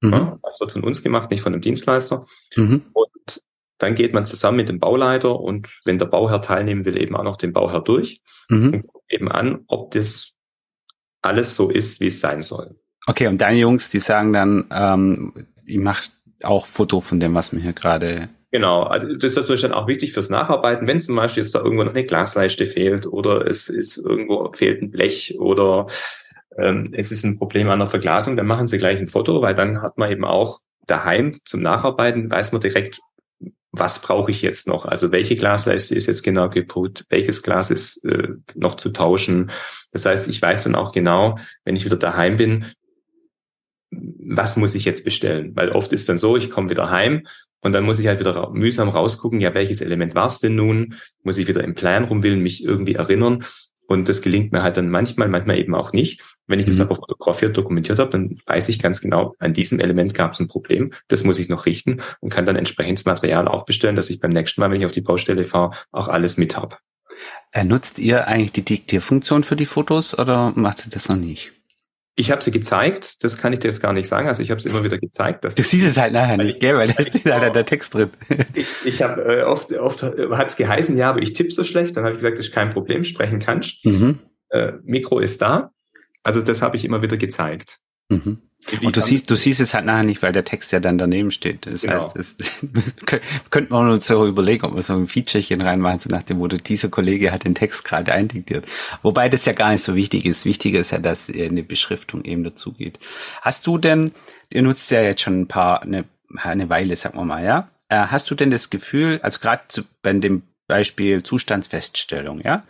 Mhm. 0.00 0.12
Ja, 0.12 0.38
das 0.42 0.60
wird 0.60 0.72
von 0.72 0.82
uns 0.82 1.02
gemacht, 1.02 1.30
nicht 1.30 1.42
von 1.42 1.52
einem 1.52 1.62
Dienstleister. 1.62 2.26
Mhm. 2.56 2.86
Und 2.92 3.42
dann 3.78 3.94
geht 3.94 4.12
man 4.12 4.26
zusammen 4.26 4.56
mit 4.56 4.68
dem 4.68 4.78
Bauleiter 4.78 5.38
und 5.38 5.80
wenn 5.84 5.98
der 5.98 6.06
Bauherr 6.06 6.42
teilnehmen 6.42 6.84
will, 6.84 7.00
eben 7.00 7.16
auch 7.16 7.22
noch 7.22 7.36
den 7.36 7.52
Bauherr 7.52 7.80
durch 7.80 8.22
mhm. 8.48 8.84
und 8.86 9.02
eben 9.08 9.30
an, 9.30 9.64
ob 9.68 9.90
das 9.92 10.32
alles 11.22 11.54
so 11.54 11.70
ist, 11.70 12.00
wie 12.00 12.06
es 12.06 12.20
sein 12.20 12.42
soll. 12.42 12.78
Okay, 13.06 13.26
und 13.26 13.38
deine 13.38 13.58
Jungs, 13.58 13.88
die 13.88 14.00
sagen 14.00 14.32
dann, 14.32 14.66
ähm, 14.70 15.46
ich 15.64 15.78
mache 15.78 16.10
auch 16.42 16.66
Foto 16.66 17.00
von 17.00 17.20
dem, 17.20 17.34
was 17.34 17.52
mir 17.52 17.60
hier 17.60 17.72
gerade 17.72 18.30
Genau, 18.52 18.82
also 18.82 19.06
das 19.14 19.32
ist 19.32 19.36
natürlich 19.36 19.62
dann 19.62 19.72
auch 19.72 19.86
wichtig 19.86 20.12
fürs 20.12 20.28
Nacharbeiten, 20.28 20.88
wenn 20.88 21.00
zum 21.00 21.14
Beispiel 21.14 21.44
jetzt 21.44 21.54
da 21.54 21.60
irgendwo 21.60 21.84
noch 21.84 21.94
eine 21.94 22.04
Glasleiste 22.04 22.66
fehlt 22.66 23.06
oder 23.06 23.46
es 23.46 23.68
ist 23.68 23.96
irgendwo 23.96 24.50
fehlt 24.52 24.82
ein 24.82 24.90
Blech 24.90 25.38
oder 25.38 25.86
ähm, 26.58 26.92
es 26.92 27.12
ist 27.12 27.24
ein 27.24 27.38
Problem 27.38 27.68
an 27.70 27.78
der 27.78 27.88
Verglasung, 27.88 28.36
dann 28.36 28.46
machen 28.46 28.66
Sie 28.66 28.78
gleich 28.78 28.98
ein 28.98 29.06
Foto, 29.06 29.40
weil 29.40 29.54
dann 29.54 29.82
hat 29.82 29.98
man 29.98 30.10
eben 30.10 30.24
auch 30.24 30.58
daheim 30.88 31.38
zum 31.44 31.62
Nacharbeiten, 31.62 32.28
weiß 32.28 32.50
man 32.50 32.60
direkt, 32.60 33.00
was 33.72 34.02
brauche 34.02 34.32
ich 34.32 34.42
jetzt 34.42 34.66
noch? 34.66 34.84
Also 34.84 35.12
welche 35.12 35.36
Glasleiste 35.36 35.94
ist 35.94 36.06
jetzt 36.06 36.24
genau 36.24 36.48
geput, 36.48 37.04
welches 37.08 37.44
Glas 37.44 37.70
ist 37.70 38.04
äh, 38.04 38.30
noch 38.56 38.74
zu 38.74 38.90
tauschen. 38.90 39.52
Das 39.92 40.06
heißt, 40.06 40.26
ich 40.26 40.42
weiß 40.42 40.64
dann 40.64 40.74
auch 40.74 40.90
genau, 40.90 41.38
wenn 41.64 41.76
ich 41.76 41.84
wieder 41.84 41.96
daheim 41.96 42.36
bin, 42.36 42.66
was 43.90 44.56
muss 44.56 44.74
ich 44.74 44.84
jetzt 44.84 45.04
bestellen? 45.04 45.52
Weil 45.54 45.70
oft 45.70 45.92
ist 45.92 46.08
dann 46.08 46.18
so, 46.18 46.36
ich 46.36 46.50
komme 46.50 46.70
wieder 46.70 46.90
heim 46.90 47.26
und 47.60 47.72
dann 47.72 47.84
muss 47.84 47.98
ich 47.98 48.06
halt 48.06 48.20
wieder 48.20 48.50
mühsam 48.50 48.88
rausgucken, 48.88 49.40
ja, 49.40 49.54
welches 49.54 49.80
Element 49.80 50.14
war 50.14 50.26
es 50.26 50.38
denn 50.38 50.54
nun? 50.54 50.94
Muss 51.22 51.38
ich 51.38 51.48
wieder 51.48 51.64
im 51.64 51.74
Plan 51.74 52.04
rumwillen, 52.04 52.40
mich 52.40 52.64
irgendwie 52.64 52.94
erinnern? 52.94 53.44
Und 53.86 54.08
das 54.08 54.22
gelingt 54.22 54.52
mir 54.52 54.62
halt 54.62 54.76
dann 54.76 54.88
manchmal, 54.88 55.28
manchmal 55.28 55.58
eben 55.58 55.74
auch 55.74 55.92
nicht. 55.92 56.22
Wenn 56.46 56.60
ich 56.60 56.66
mhm. 56.66 56.70
das 56.70 56.80
aber 56.80 56.94
fotografiert, 56.94 57.56
dokumentiert 57.56 57.98
habe, 57.98 58.12
dann 58.12 58.38
weiß 58.46 58.68
ich 58.68 58.78
ganz 58.78 59.00
genau, 59.00 59.34
an 59.40 59.52
diesem 59.52 59.80
Element 59.80 60.14
gab 60.14 60.32
es 60.32 60.40
ein 60.40 60.46
Problem, 60.46 60.92
das 61.08 61.24
muss 61.24 61.40
ich 61.40 61.48
noch 61.48 61.66
richten 61.66 62.00
und 62.20 62.30
kann 62.30 62.46
dann 62.46 62.56
entsprechendes 62.56 63.04
Material 63.04 63.48
aufbestellen, 63.48 63.96
dass 63.96 64.10
ich 64.10 64.20
beim 64.20 64.30
nächsten 64.30 64.60
Mal, 64.60 64.70
wenn 64.70 64.80
ich 64.80 64.86
auf 64.86 64.92
die 64.92 65.00
Baustelle 65.00 65.42
fahre, 65.42 65.72
auch 65.90 66.06
alles 66.06 66.36
mit 66.36 66.56
habe. 66.56 66.76
Äh, 67.52 67.64
nutzt 67.64 67.98
ihr 67.98 68.28
eigentlich 68.28 68.52
die 68.52 68.64
Diktierfunktion 68.64 69.42
für 69.42 69.56
die 69.56 69.66
Fotos 69.66 70.16
oder 70.16 70.52
macht 70.54 70.86
ihr 70.86 70.90
das 70.90 71.08
noch 71.08 71.16
nicht? 71.16 71.52
Ich 72.16 72.30
habe 72.30 72.42
sie 72.42 72.50
gezeigt, 72.50 73.24
das 73.24 73.38
kann 73.38 73.52
ich 73.52 73.60
dir 73.60 73.68
jetzt 73.68 73.80
gar 73.80 73.92
nicht 73.92 74.08
sagen. 74.08 74.28
Also 74.28 74.42
ich 74.42 74.50
habe 74.50 74.60
sie 74.60 74.68
immer 74.68 74.84
wieder 74.84 74.98
gezeigt. 74.98 75.44
Dass 75.44 75.54
du 75.54 75.62
siehst 75.62 75.86
es 75.86 75.96
halt 75.96 76.12
nachher 76.12 76.36
nicht, 76.36 76.60
gell? 76.60 76.76
Weil 76.76 76.88
da 76.92 77.02
steht 77.02 77.24
halt 77.24 77.54
der 77.54 77.64
Text 77.64 77.94
drin. 77.94 78.10
Ich, 78.54 78.68
ich 78.84 79.02
habe 79.02 79.22
äh, 79.22 79.42
oft, 79.42 79.72
oft 79.72 80.02
hat 80.02 80.48
es 80.48 80.56
geheißen, 80.56 80.96
ja, 80.98 81.10
aber 81.10 81.22
ich 81.22 81.32
tippe 81.32 81.50
so 81.50 81.64
schlecht. 81.64 81.96
Dann 81.96 82.04
habe 82.04 82.14
ich 82.14 82.20
gesagt, 82.20 82.38
das 82.38 82.48
ist 82.48 82.52
kein 82.52 82.72
Problem, 82.72 83.04
sprechen 83.04 83.38
kannst. 83.38 83.84
Mhm. 83.86 84.18
Äh, 84.50 84.72
Mikro 84.82 85.20
ist 85.20 85.40
da. 85.40 85.70
Also 86.22 86.42
das 86.42 86.60
habe 86.62 86.76
ich 86.76 86.84
immer 86.84 87.00
wieder 87.00 87.16
gezeigt. 87.16 87.78
Mhm. 88.10 88.38
Und 88.82 88.96
du 88.96 89.00
siehst, 89.00 89.30
du 89.30 89.36
siehst 89.36 89.60
es 89.60 89.72
halt 89.72 89.86
nachher 89.86 90.02
nicht, 90.02 90.22
weil 90.22 90.32
der 90.32 90.44
Text 90.44 90.70
ja 90.70 90.80
dann 90.80 90.98
daneben 90.98 91.30
steht. 91.30 91.66
Das 91.66 91.80
genau. 91.80 92.14
heißt, 92.14 92.16
es 92.16 92.36
könnte 93.50 93.72
man 93.72 93.90
uns 93.90 94.06
so 94.06 94.26
überlegen, 94.26 94.66
ob 94.66 94.74
wir 94.74 94.82
so 94.82 94.92
ein 94.94 95.06
Featurechen 95.06 95.62
reinmachen, 95.62 95.98
so 95.98 96.10
nach 96.10 96.22
dem 96.22 96.38
Motto, 96.38 96.58
dieser 96.58 96.88
Kollege 96.88 97.32
hat 97.32 97.44
den 97.44 97.54
Text 97.54 97.84
gerade 97.84 98.12
eindiktiert. 98.12 98.66
Wobei 99.02 99.28
das 99.28 99.46
ja 99.46 99.54
gar 99.54 99.70
nicht 99.70 99.82
so 99.82 99.94
wichtig 99.94 100.26
ist. 100.26 100.44
Wichtiger 100.44 100.80
ist 100.80 100.92
ja, 100.92 100.98
dass 100.98 101.30
eine 101.30 101.62
Beschriftung 101.62 102.24
eben 102.24 102.44
dazu 102.44 102.72
geht. 102.72 102.98
Hast 103.40 103.66
du 103.66 103.78
denn, 103.78 104.12
ihr 104.50 104.62
nutzt 104.62 104.90
ja 104.90 105.00
jetzt 105.00 105.22
schon 105.22 105.40
ein 105.40 105.48
paar, 105.48 105.82
eine, 105.82 106.04
eine 106.36 106.68
Weile, 106.68 106.96
sagen 106.96 107.18
wir 107.18 107.24
mal, 107.24 107.42
ja? 107.42 107.70
Äh, 107.88 108.06
hast 108.06 108.30
du 108.30 108.34
denn 108.34 108.50
das 108.50 108.70
Gefühl, 108.70 109.20
also 109.22 109.40
gerade 109.40 109.62
bei 110.02 110.12
dem 110.12 110.42
Beispiel 110.68 111.22
Zustandsfeststellung, 111.22 112.42
ja? 112.42 112.62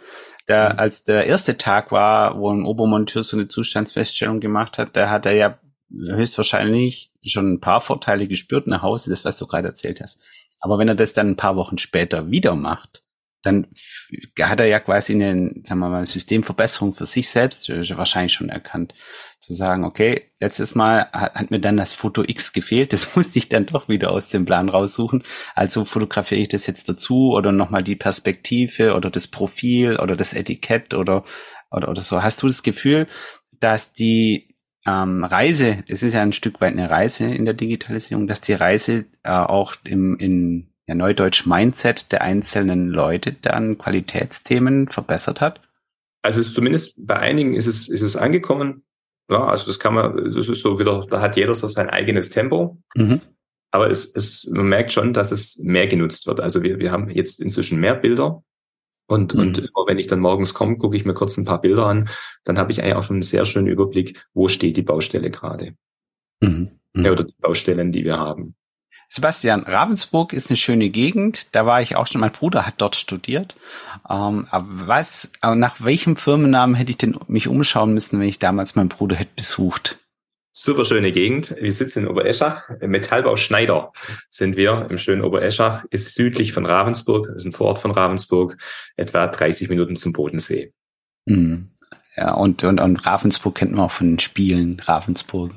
Da, 0.50 0.72
mhm. 0.72 0.78
als 0.80 1.04
der 1.04 1.26
erste 1.26 1.56
Tag 1.58 1.92
war, 1.92 2.36
wo 2.36 2.50
ein 2.50 2.64
Obermonteur 2.64 3.22
so 3.22 3.36
eine 3.36 3.46
Zustandsfeststellung 3.46 4.40
gemacht 4.40 4.78
hat, 4.78 4.96
da 4.96 5.08
hat 5.08 5.24
er 5.24 5.34
ja 5.34 5.60
höchstwahrscheinlich 5.92 7.12
schon 7.24 7.52
ein 7.52 7.60
paar 7.60 7.80
Vorteile 7.80 8.26
gespürt 8.26 8.66
nach 8.66 8.82
Hause, 8.82 9.10
das, 9.10 9.24
was 9.24 9.38
du 9.38 9.46
gerade 9.46 9.68
erzählt 9.68 10.00
hast. 10.00 10.20
Aber 10.60 10.76
wenn 10.78 10.88
er 10.88 10.96
das 10.96 11.12
dann 11.12 11.28
ein 11.28 11.36
paar 11.36 11.54
Wochen 11.54 11.78
später 11.78 12.32
wieder 12.32 12.56
macht, 12.56 13.04
dann 13.42 13.68
hat 14.40 14.60
er 14.60 14.66
ja 14.66 14.80
quasi 14.80 15.14
eine, 15.14 15.54
sagen 15.64 15.80
wir 15.80 15.88
mal, 15.88 16.06
Systemverbesserung 16.06 16.92
für 16.92 17.06
sich 17.06 17.28
selbst 17.28 17.68
wahrscheinlich 17.96 18.32
schon 18.32 18.50
erkannt. 18.50 18.94
Zu 19.40 19.54
sagen, 19.54 19.84
okay, 19.84 20.30
letztes 20.38 20.74
Mal 20.74 21.08
hat, 21.12 21.34
hat, 21.34 21.50
mir 21.50 21.60
dann 21.60 21.78
das 21.78 21.94
Foto 21.94 22.22
X 22.26 22.52
gefehlt, 22.52 22.92
das 22.92 23.16
musste 23.16 23.38
ich 23.38 23.48
dann 23.48 23.66
doch 23.66 23.88
wieder 23.88 24.10
aus 24.10 24.28
dem 24.28 24.44
Plan 24.44 24.68
raussuchen. 24.68 25.24
Also 25.54 25.86
fotografiere 25.86 26.42
ich 26.42 26.48
das 26.48 26.66
jetzt 26.66 26.88
dazu 26.88 27.32
oder 27.32 27.50
nochmal 27.50 27.82
die 27.82 27.96
Perspektive 27.96 28.94
oder 28.94 29.10
das 29.10 29.28
Profil 29.28 29.96
oder 29.98 30.16
das 30.16 30.34
Etikett 30.34 30.92
oder, 30.92 31.24
oder, 31.70 31.88
oder 31.88 32.02
so. 32.02 32.22
Hast 32.22 32.42
du 32.42 32.48
das 32.48 32.62
Gefühl, 32.62 33.06
dass 33.58 33.94
die 33.94 34.54
ähm, 34.86 35.24
Reise, 35.24 35.84
es 35.88 36.02
ist 36.02 36.12
ja 36.12 36.22
ein 36.22 36.32
Stück 36.32 36.60
weit 36.60 36.72
eine 36.72 36.90
Reise 36.90 37.24
in 37.24 37.44
der 37.44 37.54
Digitalisierung, 37.54 38.26
dass 38.26 38.40
die 38.40 38.54
Reise 38.54 39.06
äh, 39.22 39.30
auch 39.30 39.76
im 39.84 40.16
in 40.18 40.69
ja, 40.90 40.96
Neudeutsch 40.96 41.46
Mindset 41.46 42.10
der 42.10 42.20
einzelnen 42.22 42.88
Leute 42.88 43.32
dann 43.32 43.78
Qualitätsthemen 43.78 44.88
verbessert 44.88 45.40
hat? 45.40 45.60
Also 46.22 46.40
es 46.40 46.52
zumindest 46.52 47.06
bei 47.06 47.16
einigen 47.16 47.54
ist 47.54 47.68
es, 47.68 47.88
ist 47.88 48.02
es 48.02 48.16
angekommen. 48.16 48.82
Ja, 49.30 49.46
also 49.46 49.66
das 49.66 49.78
kann 49.78 49.94
man, 49.94 50.32
das 50.34 50.48
ist 50.48 50.62
so 50.62 50.80
wieder, 50.80 51.06
da 51.08 51.20
hat 51.20 51.36
jeder 51.36 51.54
so 51.54 51.68
sein 51.68 51.88
eigenes 51.88 52.30
Tempo. 52.30 52.82
Mhm. 52.96 53.20
Aber 53.70 53.88
es, 53.88 54.16
es, 54.16 54.50
man 54.52 54.68
merkt 54.68 54.90
schon, 54.90 55.12
dass 55.12 55.30
es 55.30 55.58
mehr 55.58 55.86
genutzt 55.86 56.26
wird. 56.26 56.40
Also 56.40 56.64
wir, 56.64 56.80
wir 56.80 56.90
haben 56.90 57.08
jetzt 57.08 57.40
inzwischen 57.40 57.78
mehr 57.78 57.94
Bilder 57.94 58.42
und, 59.06 59.32
mhm. 59.32 59.40
und 59.40 59.58
immer 59.58 59.86
wenn 59.86 59.98
ich 60.00 60.08
dann 60.08 60.18
morgens 60.18 60.54
komme, 60.54 60.76
gucke 60.76 60.96
ich 60.96 61.04
mir 61.04 61.14
kurz 61.14 61.36
ein 61.36 61.44
paar 61.44 61.60
Bilder 61.60 61.86
an, 61.86 62.08
dann 62.42 62.58
habe 62.58 62.72
ich 62.72 62.82
eigentlich 62.82 62.96
auch 62.96 63.04
schon 63.04 63.16
einen 63.16 63.22
sehr 63.22 63.44
schönen 63.44 63.68
Überblick, 63.68 64.26
wo 64.34 64.48
steht 64.48 64.76
die 64.76 64.82
Baustelle 64.82 65.30
gerade. 65.30 65.76
Mhm. 66.40 66.72
Mhm. 66.94 67.04
Ja, 67.04 67.12
oder 67.12 67.22
die 67.22 67.34
Baustellen, 67.38 67.92
die 67.92 68.04
wir 68.04 68.18
haben. 68.18 68.56
Sebastian, 69.12 69.64
Ravensburg 69.64 70.32
ist 70.32 70.50
eine 70.50 70.56
schöne 70.56 70.88
Gegend. 70.88 71.48
Da 71.50 71.66
war 71.66 71.82
ich 71.82 71.96
auch 71.96 72.06
schon. 72.06 72.20
Mein 72.20 72.30
Bruder 72.30 72.64
hat 72.64 72.74
dort 72.78 72.94
studiert. 72.94 73.56
Ähm, 74.08 74.46
aber 74.50 74.86
was, 74.86 75.32
nach 75.42 75.82
welchem 75.82 76.14
Firmennamen 76.14 76.76
hätte 76.76 76.90
ich 76.90 76.98
denn 76.98 77.18
mich 77.26 77.48
umschauen 77.48 77.92
müssen, 77.92 78.20
wenn 78.20 78.28
ich 78.28 78.38
damals 78.38 78.76
meinen 78.76 78.88
Bruder 78.88 79.16
hätte 79.16 79.32
besucht? 79.34 79.98
Super 80.52 80.84
schöne 80.84 81.10
Gegend. 81.10 81.56
Wir 81.60 81.72
sitzen 81.72 82.04
in 82.04 82.08
Obereschach. 82.08 82.68
Metallbau 82.80 83.36
Schneider 83.36 83.92
sind 84.30 84.56
wir 84.56 84.86
im 84.88 84.96
schönen 84.96 85.22
Obereschach. 85.22 85.84
Ist 85.90 86.14
südlich 86.14 86.52
von 86.52 86.64
Ravensburg, 86.64 87.30
ist 87.34 87.44
ein 87.44 87.52
Vorort 87.52 87.80
von 87.80 87.90
Ravensburg, 87.90 88.58
etwa 88.96 89.26
30 89.26 89.68
Minuten 89.70 89.96
zum 89.96 90.12
Bodensee. 90.12 90.72
Mhm. 91.26 91.70
Ja, 92.16 92.34
und, 92.34 92.62
und, 92.62 92.80
und 92.80 92.96
Ravensburg 93.06 93.56
kennt 93.56 93.72
man 93.72 93.86
auch 93.86 93.92
von 93.92 94.12
den 94.12 94.18
Spielen, 94.20 94.78
Ravensburg. 94.84 95.52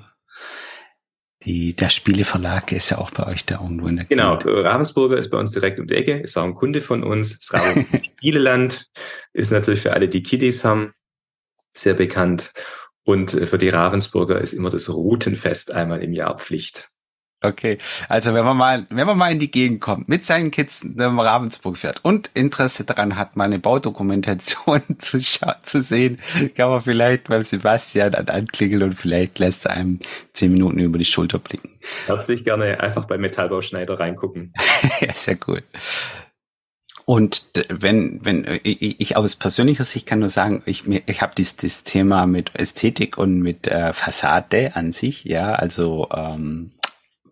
Die, 1.45 1.75
der 1.75 1.89
Spieleverlag 1.89 2.71
ist 2.71 2.89
ja 2.89 2.99
auch 2.99 3.11
bei 3.11 3.27
euch 3.27 3.45
da 3.45 3.61
irgendwo 3.61 3.87
in 3.87 3.97
der 3.97 4.05
Genau. 4.05 4.35
Ravensburger 4.35 5.17
ist 5.17 5.29
bei 5.29 5.37
uns 5.37 5.51
direkt 5.51 5.79
um 5.79 5.87
die 5.87 5.95
Ecke, 5.95 6.19
ist 6.19 6.37
auch 6.37 6.43
ein 6.43 6.55
Kunde 6.55 6.79
von 6.79 7.03
uns. 7.03 7.39
Das 7.39 7.53
Ravensburger 7.53 8.03
Spieleland 8.17 8.87
ist 9.33 9.51
natürlich 9.51 9.81
für 9.81 9.93
alle, 9.93 10.07
die 10.07 10.23
Kiddies 10.23 10.63
haben, 10.63 10.93
sehr 11.73 11.95
bekannt. 11.95 12.53
Und 13.03 13.33
äh, 13.33 13.45
für 13.45 13.57
die 13.57 13.69
Ravensburger 13.69 14.39
ist 14.39 14.53
immer 14.53 14.69
das 14.69 14.89
Routenfest 14.89 15.71
einmal 15.71 16.01
im 16.01 16.13
Jahr 16.13 16.37
Pflicht. 16.37 16.87
Okay, 17.45 17.77
also 18.07 18.33
wenn 18.33 18.45
man 18.45 18.55
mal, 18.55 18.85
wenn 18.89 19.05
man 19.05 19.17
mal 19.17 19.29
in 19.29 19.39
die 19.39 19.51
Gegend 19.51 19.81
kommt, 19.81 20.07
mit 20.07 20.23
seinen 20.23 20.49
Kids 20.49 20.81
nach 20.81 21.13
Ravensburg 21.13 21.77
fährt 21.77 21.99
und 22.01 22.31
Interesse 22.33 22.85
daran 22.85 23.17
hat, 23.17 23.35
mal 23.35 23.43
eine 23.43 23.59
Baudokumentation 23.59 24.81
zu, 24.99 25.19
zu 25.19 25.83
sehen, 25.83 26.19
kann 26.55 26.69
man 26.69 26.79
vielleicht 26.79 27.25
beim 27.25 27.43
Sebastian 27.43 28.15
anklingeln 28.15 28.83
und 28.83 28.93
vielleicht 28.95 29.39
lässt 29.39 29.65
er 29.65 29.71
einem 29.71 29.99
zehn 30.31 30.53
Minuten 30.53 30.79
über 30.79 30.97
die 30.97 31.05
Schulter 31.05 31.37
blicken. 31.37 31.69
Herzlich 32.05 32.45
gerne 32.45 32.79
einfach 32.79 33.03
bei 33.05 33.17
Metallbauschneider 33.17 33.99
reingucken. 33.99 34.53
ja, 35.01 35.13
sehr 35.13 35.37
cool. 35.47 35.63
Und 37.05 37.49
wenn, 37.67 38.21
wenn 38.23 38.59
ich, 38.63 39.01
ich 39.01 39.17
aus 39.17 39.35
persönlicher 39.35 39.83
Sicht 39.83 40.07
kann 40.07 40.19
nur 40.19 40.29
sagen, 40.29 40.63
ich, 40.65 40.87
ich 40.87 41.21
habe 41.21 41.33
dieses, 41.35 41.57
dieses 41.57 41.83
Thema 41.83 42.25
mit 42.25 42.55
Ästhetik 42.55 43.17
und 43.17 43.39
mit 43.39 43.67
äh, 43.67 43.91
Fassade 43.91 44.75
an 44.75 44.93
sich, 44.93 45.25
ja, 45.25 45.53
also 45.53 46.07
ähm, 46.15 46.71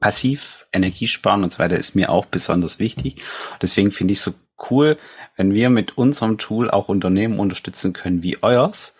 passiv, 0.01 0.67
Energiesparen 0.73 1.43
und 1.43 1.53
so 1.53 1.59
weiter 1.59 1.77
ist 1.77 1.95
mir 1.95 2.09
auch 2.09 2.25
besonders 2.25 2.79
wichtig. 2.79 3.21
Deswegen 3.61 3.91
finde 3.91 4.11
ich 4.11 4.21
so 4.21 4.33
cool, 4.69 4.97
wenn 5.37 5.53
wir 5.53 5.69
mit 5.69 5.97
unserem 5.97 6.37
Tool 6.37 6.69
auch 6.69 6.89
Unternehmen 6.89 7.39
unterstützen 7.39 7.93
können 7.93 8.21
wie 8.21 8.43
euers, 8.43 8.95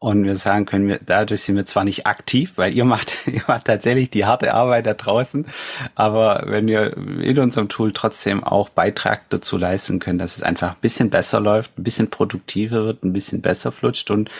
und 0.00 0.24
wir 0.24 0.36
sagen 0.36 0.64
können, 0.64 0.86
wir, 0.86 1.00
dadurch 1.04 1.40
sind 1.40 1.56
wir 1.56 1.66
zwar 1.66 1.82
nicht 1.82 2.06
aktiv, 2.06 2.52
weil 2.56 2.72
ihr 2.74 2.84
macht, 2.84 3.14
ihr 3.26 3.42
macht 3.48 3.64
tatsächlich 3.64 4.10
die 4.10 4.24
harte 4.24 4.54
Arbeit 4.54 4.86
da 4.86 4.94
draußen, 4.94 5.46
aber 5.94 6.44
wenn 6.46 6.66
wir 6.68 6.96
in 6.96 7.38
unserem 7.38 7.68
Tool 7.68 7.92
trotzdem 7.92 8.44
auch 8.44 8.68
Beitrag 8.68 9.28
dazu 9.30 9.58
leisten 9.58 9.98
können, 9.98 10.18
dass 10.18 10.36
es 10.36 10.42
einfach 10.42 10.70
ein 10.70 10.80
bisschen 10.80 11.10
besser 11.10 11.40
läuft, 11.40 11.76
ein 11.78 11.82
bisschen 11.82 12.10
produktiver 12.10 12.84
wird, 12.84 13.02
ein 13.02 13.12
bisschen 13.12 13.42
besser 13.42 13.72
flutscht 13.72 14.10
und 14.10 14.30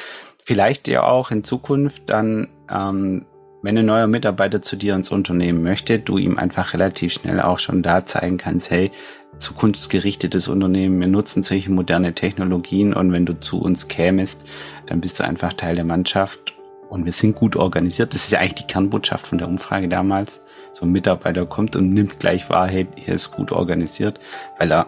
vielleicht 0.45 0.87
ja 0.87 1.03
auch 1.03 1.31
in 1.31 1.43
Zukunft 1.45 2.03
dann, 2.07 2.49
ähm, 2.71 3.27
wenn 3.69 3.77
ein 3.77 3.85
neuer 3.85 4.07
Mitarbeiter 4.07 4.63
zu 4.63 4.77
dir 4.77 4.95
ins 4.95 5.11
Unternehmen 5.11 5.63
möchte, 5.63 5.99
du 5.99 6.17
ihm 6.17 6.39
einfach 6.39 6.73
relativ 6.73 7.13
schnell 7.13 7.39
auch 7.39 7.59
schon 7.59 7.83
da 7.83 8.07
zeigen 8.07 8.39
kannst, 8.39 8.71
hey, 8.71 8.91
zukunftsgerichtetes 9.37 10.49
Unternehmen, 10.49 10.99
wir 10.99 11.07
nutzen 11.07 11.43
solche 11.43 11.71
moderne 11.71 12.15
Technologien 12.15 12.95
und 12.95 13.13
wenn 13.13 13.27
du 13.27 13.39
zu 13.39 13.61
uns 13.61 13.87
kämest, 13.87 14.41
dann 14.87 15.03
bist 15.03 15.21
du 15.21 15.25
einfach 15.25 15.53
Teil 15.53 15.75
der 15.75 15.85
Mannschaft 15.85 16.55
und 16.89 17.05
wir 17.05 17.13
sind 17.13 17.35
gut 17.35 17.57
organisiert. 17.57 18.15
Das 18.15 18.25
ist 18.25 18.33
ja 18.33 18.39
eigentlich 18.39 18.65
die 18.65 18.73
Kernbotschaft 18.73 19.27
von 19.27 19.37
der 19.37 19.49
Umfrage 19.49 19.91
damals. 19.91 20.43
So 20.73 20.87
ein 20.87 20.93
Mitarbeiter 20.93 21.45
kommt 21.45 21.77
und 21.77 21.93
nimmt 21.93 22.19
gleich 22.21 22.49
wahr, 22.49 22.69
hey, 22.69 22.87
hier 22.95 23.13
ist 23.13 23.33
gut 23.33 23.53
organisiert, 23.53 24.19
weil 24.59 24.73
er 24.73 24.87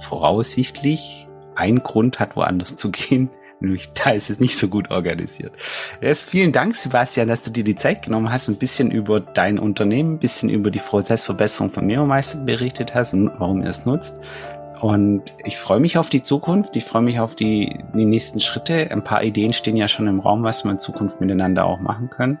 voraussichtlich 0.00 1.26
einen 1.54 1.82
Grund 1.82 2.20
hat, 2.20 2.36
woanders 2.36 2.76
zu 2.76 2.90
gehen, 2.90 3.30
nur 3.62 3.78
da 4.04 4.10
ist 4.10 4.30
es 4.30 4.40
nicht 4.40 4.56
so 4.56 4.68
gut 4.68 4.90
organisiert. 4.90 5.52
Jetzt 6.00 6.28
vielen 6.28 6.52
Dank, 6.52 6.74
Sebastian, 6.74 7.28
dass 7.28 7.42
du 7.42 7.50
dir 7.50 7.64
die 7.64 7.76
Zeit 7.76 8.02
genommen 8.02 8.30
hast, 8.30 8.48
ein 8.48 8.56
bisschen 8.56 8.90
über 8.90 9.20
dein 9.20 9.58
Unternehmen, 9.58 10.14
ein 10.14 10.18
bisschen 10.18 10.50
über 10.50 10.70
die 10.70 10.78
Prozessverbesserung 10.78 11.70
von 11.70 11.86
Neomeister 11.86 12.38
berichtet 12.38 12.94
hast 12.94 13.14
und 13.14 13.30
warum 13.38 13.62
ihr 13.62 13.70
es 13.70 13.86
nutzt. 13.86 14.16
Und 14.80 15.22
ich 15.44 15.58
freue 15.58 15.78
mich 15.78 15.96
auf 15.96 16.10
die 16.10 16.24
Zukunft. 16.24 16.74
Ich 16.74 16.84
freue 16.84 17.02
mich 17.02 17.20
auf 17.20 17.36
die, 17.36 17.78
die 17.94 18.04
nächsten 18.04 18.40
Schritte. 18.40 18.90
Ein 18.90 19.04
paar 19.04 19.22
Ideen 19.22 19.52
stehen 19.52 19.76
ja 19.76 19.86
schon 19.86 20.08
im 20.08 20.18
Raum, 20.18 20.42
was 20.42 20.64
wir 20.64 20.72
in 20.72 20.80
Zukunft 20.80 21.20
miteinander 21.20 21.64
auch 21.64 21.78
machen 21.78 22.10
können. 22.10 22.40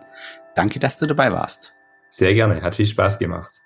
Danke, 0.56 0.80
dass 0.80 0.98
du 0.98 1.06
dabei 1.06 1.32
warst. 1.32 1.74
Sehr 2.08 2.34
gerne. 2.34 2.60
Hat 2.60 2.74
viel 2.74 2.86
Spaß 2.86 3.20
gemacht. 3.20 3.61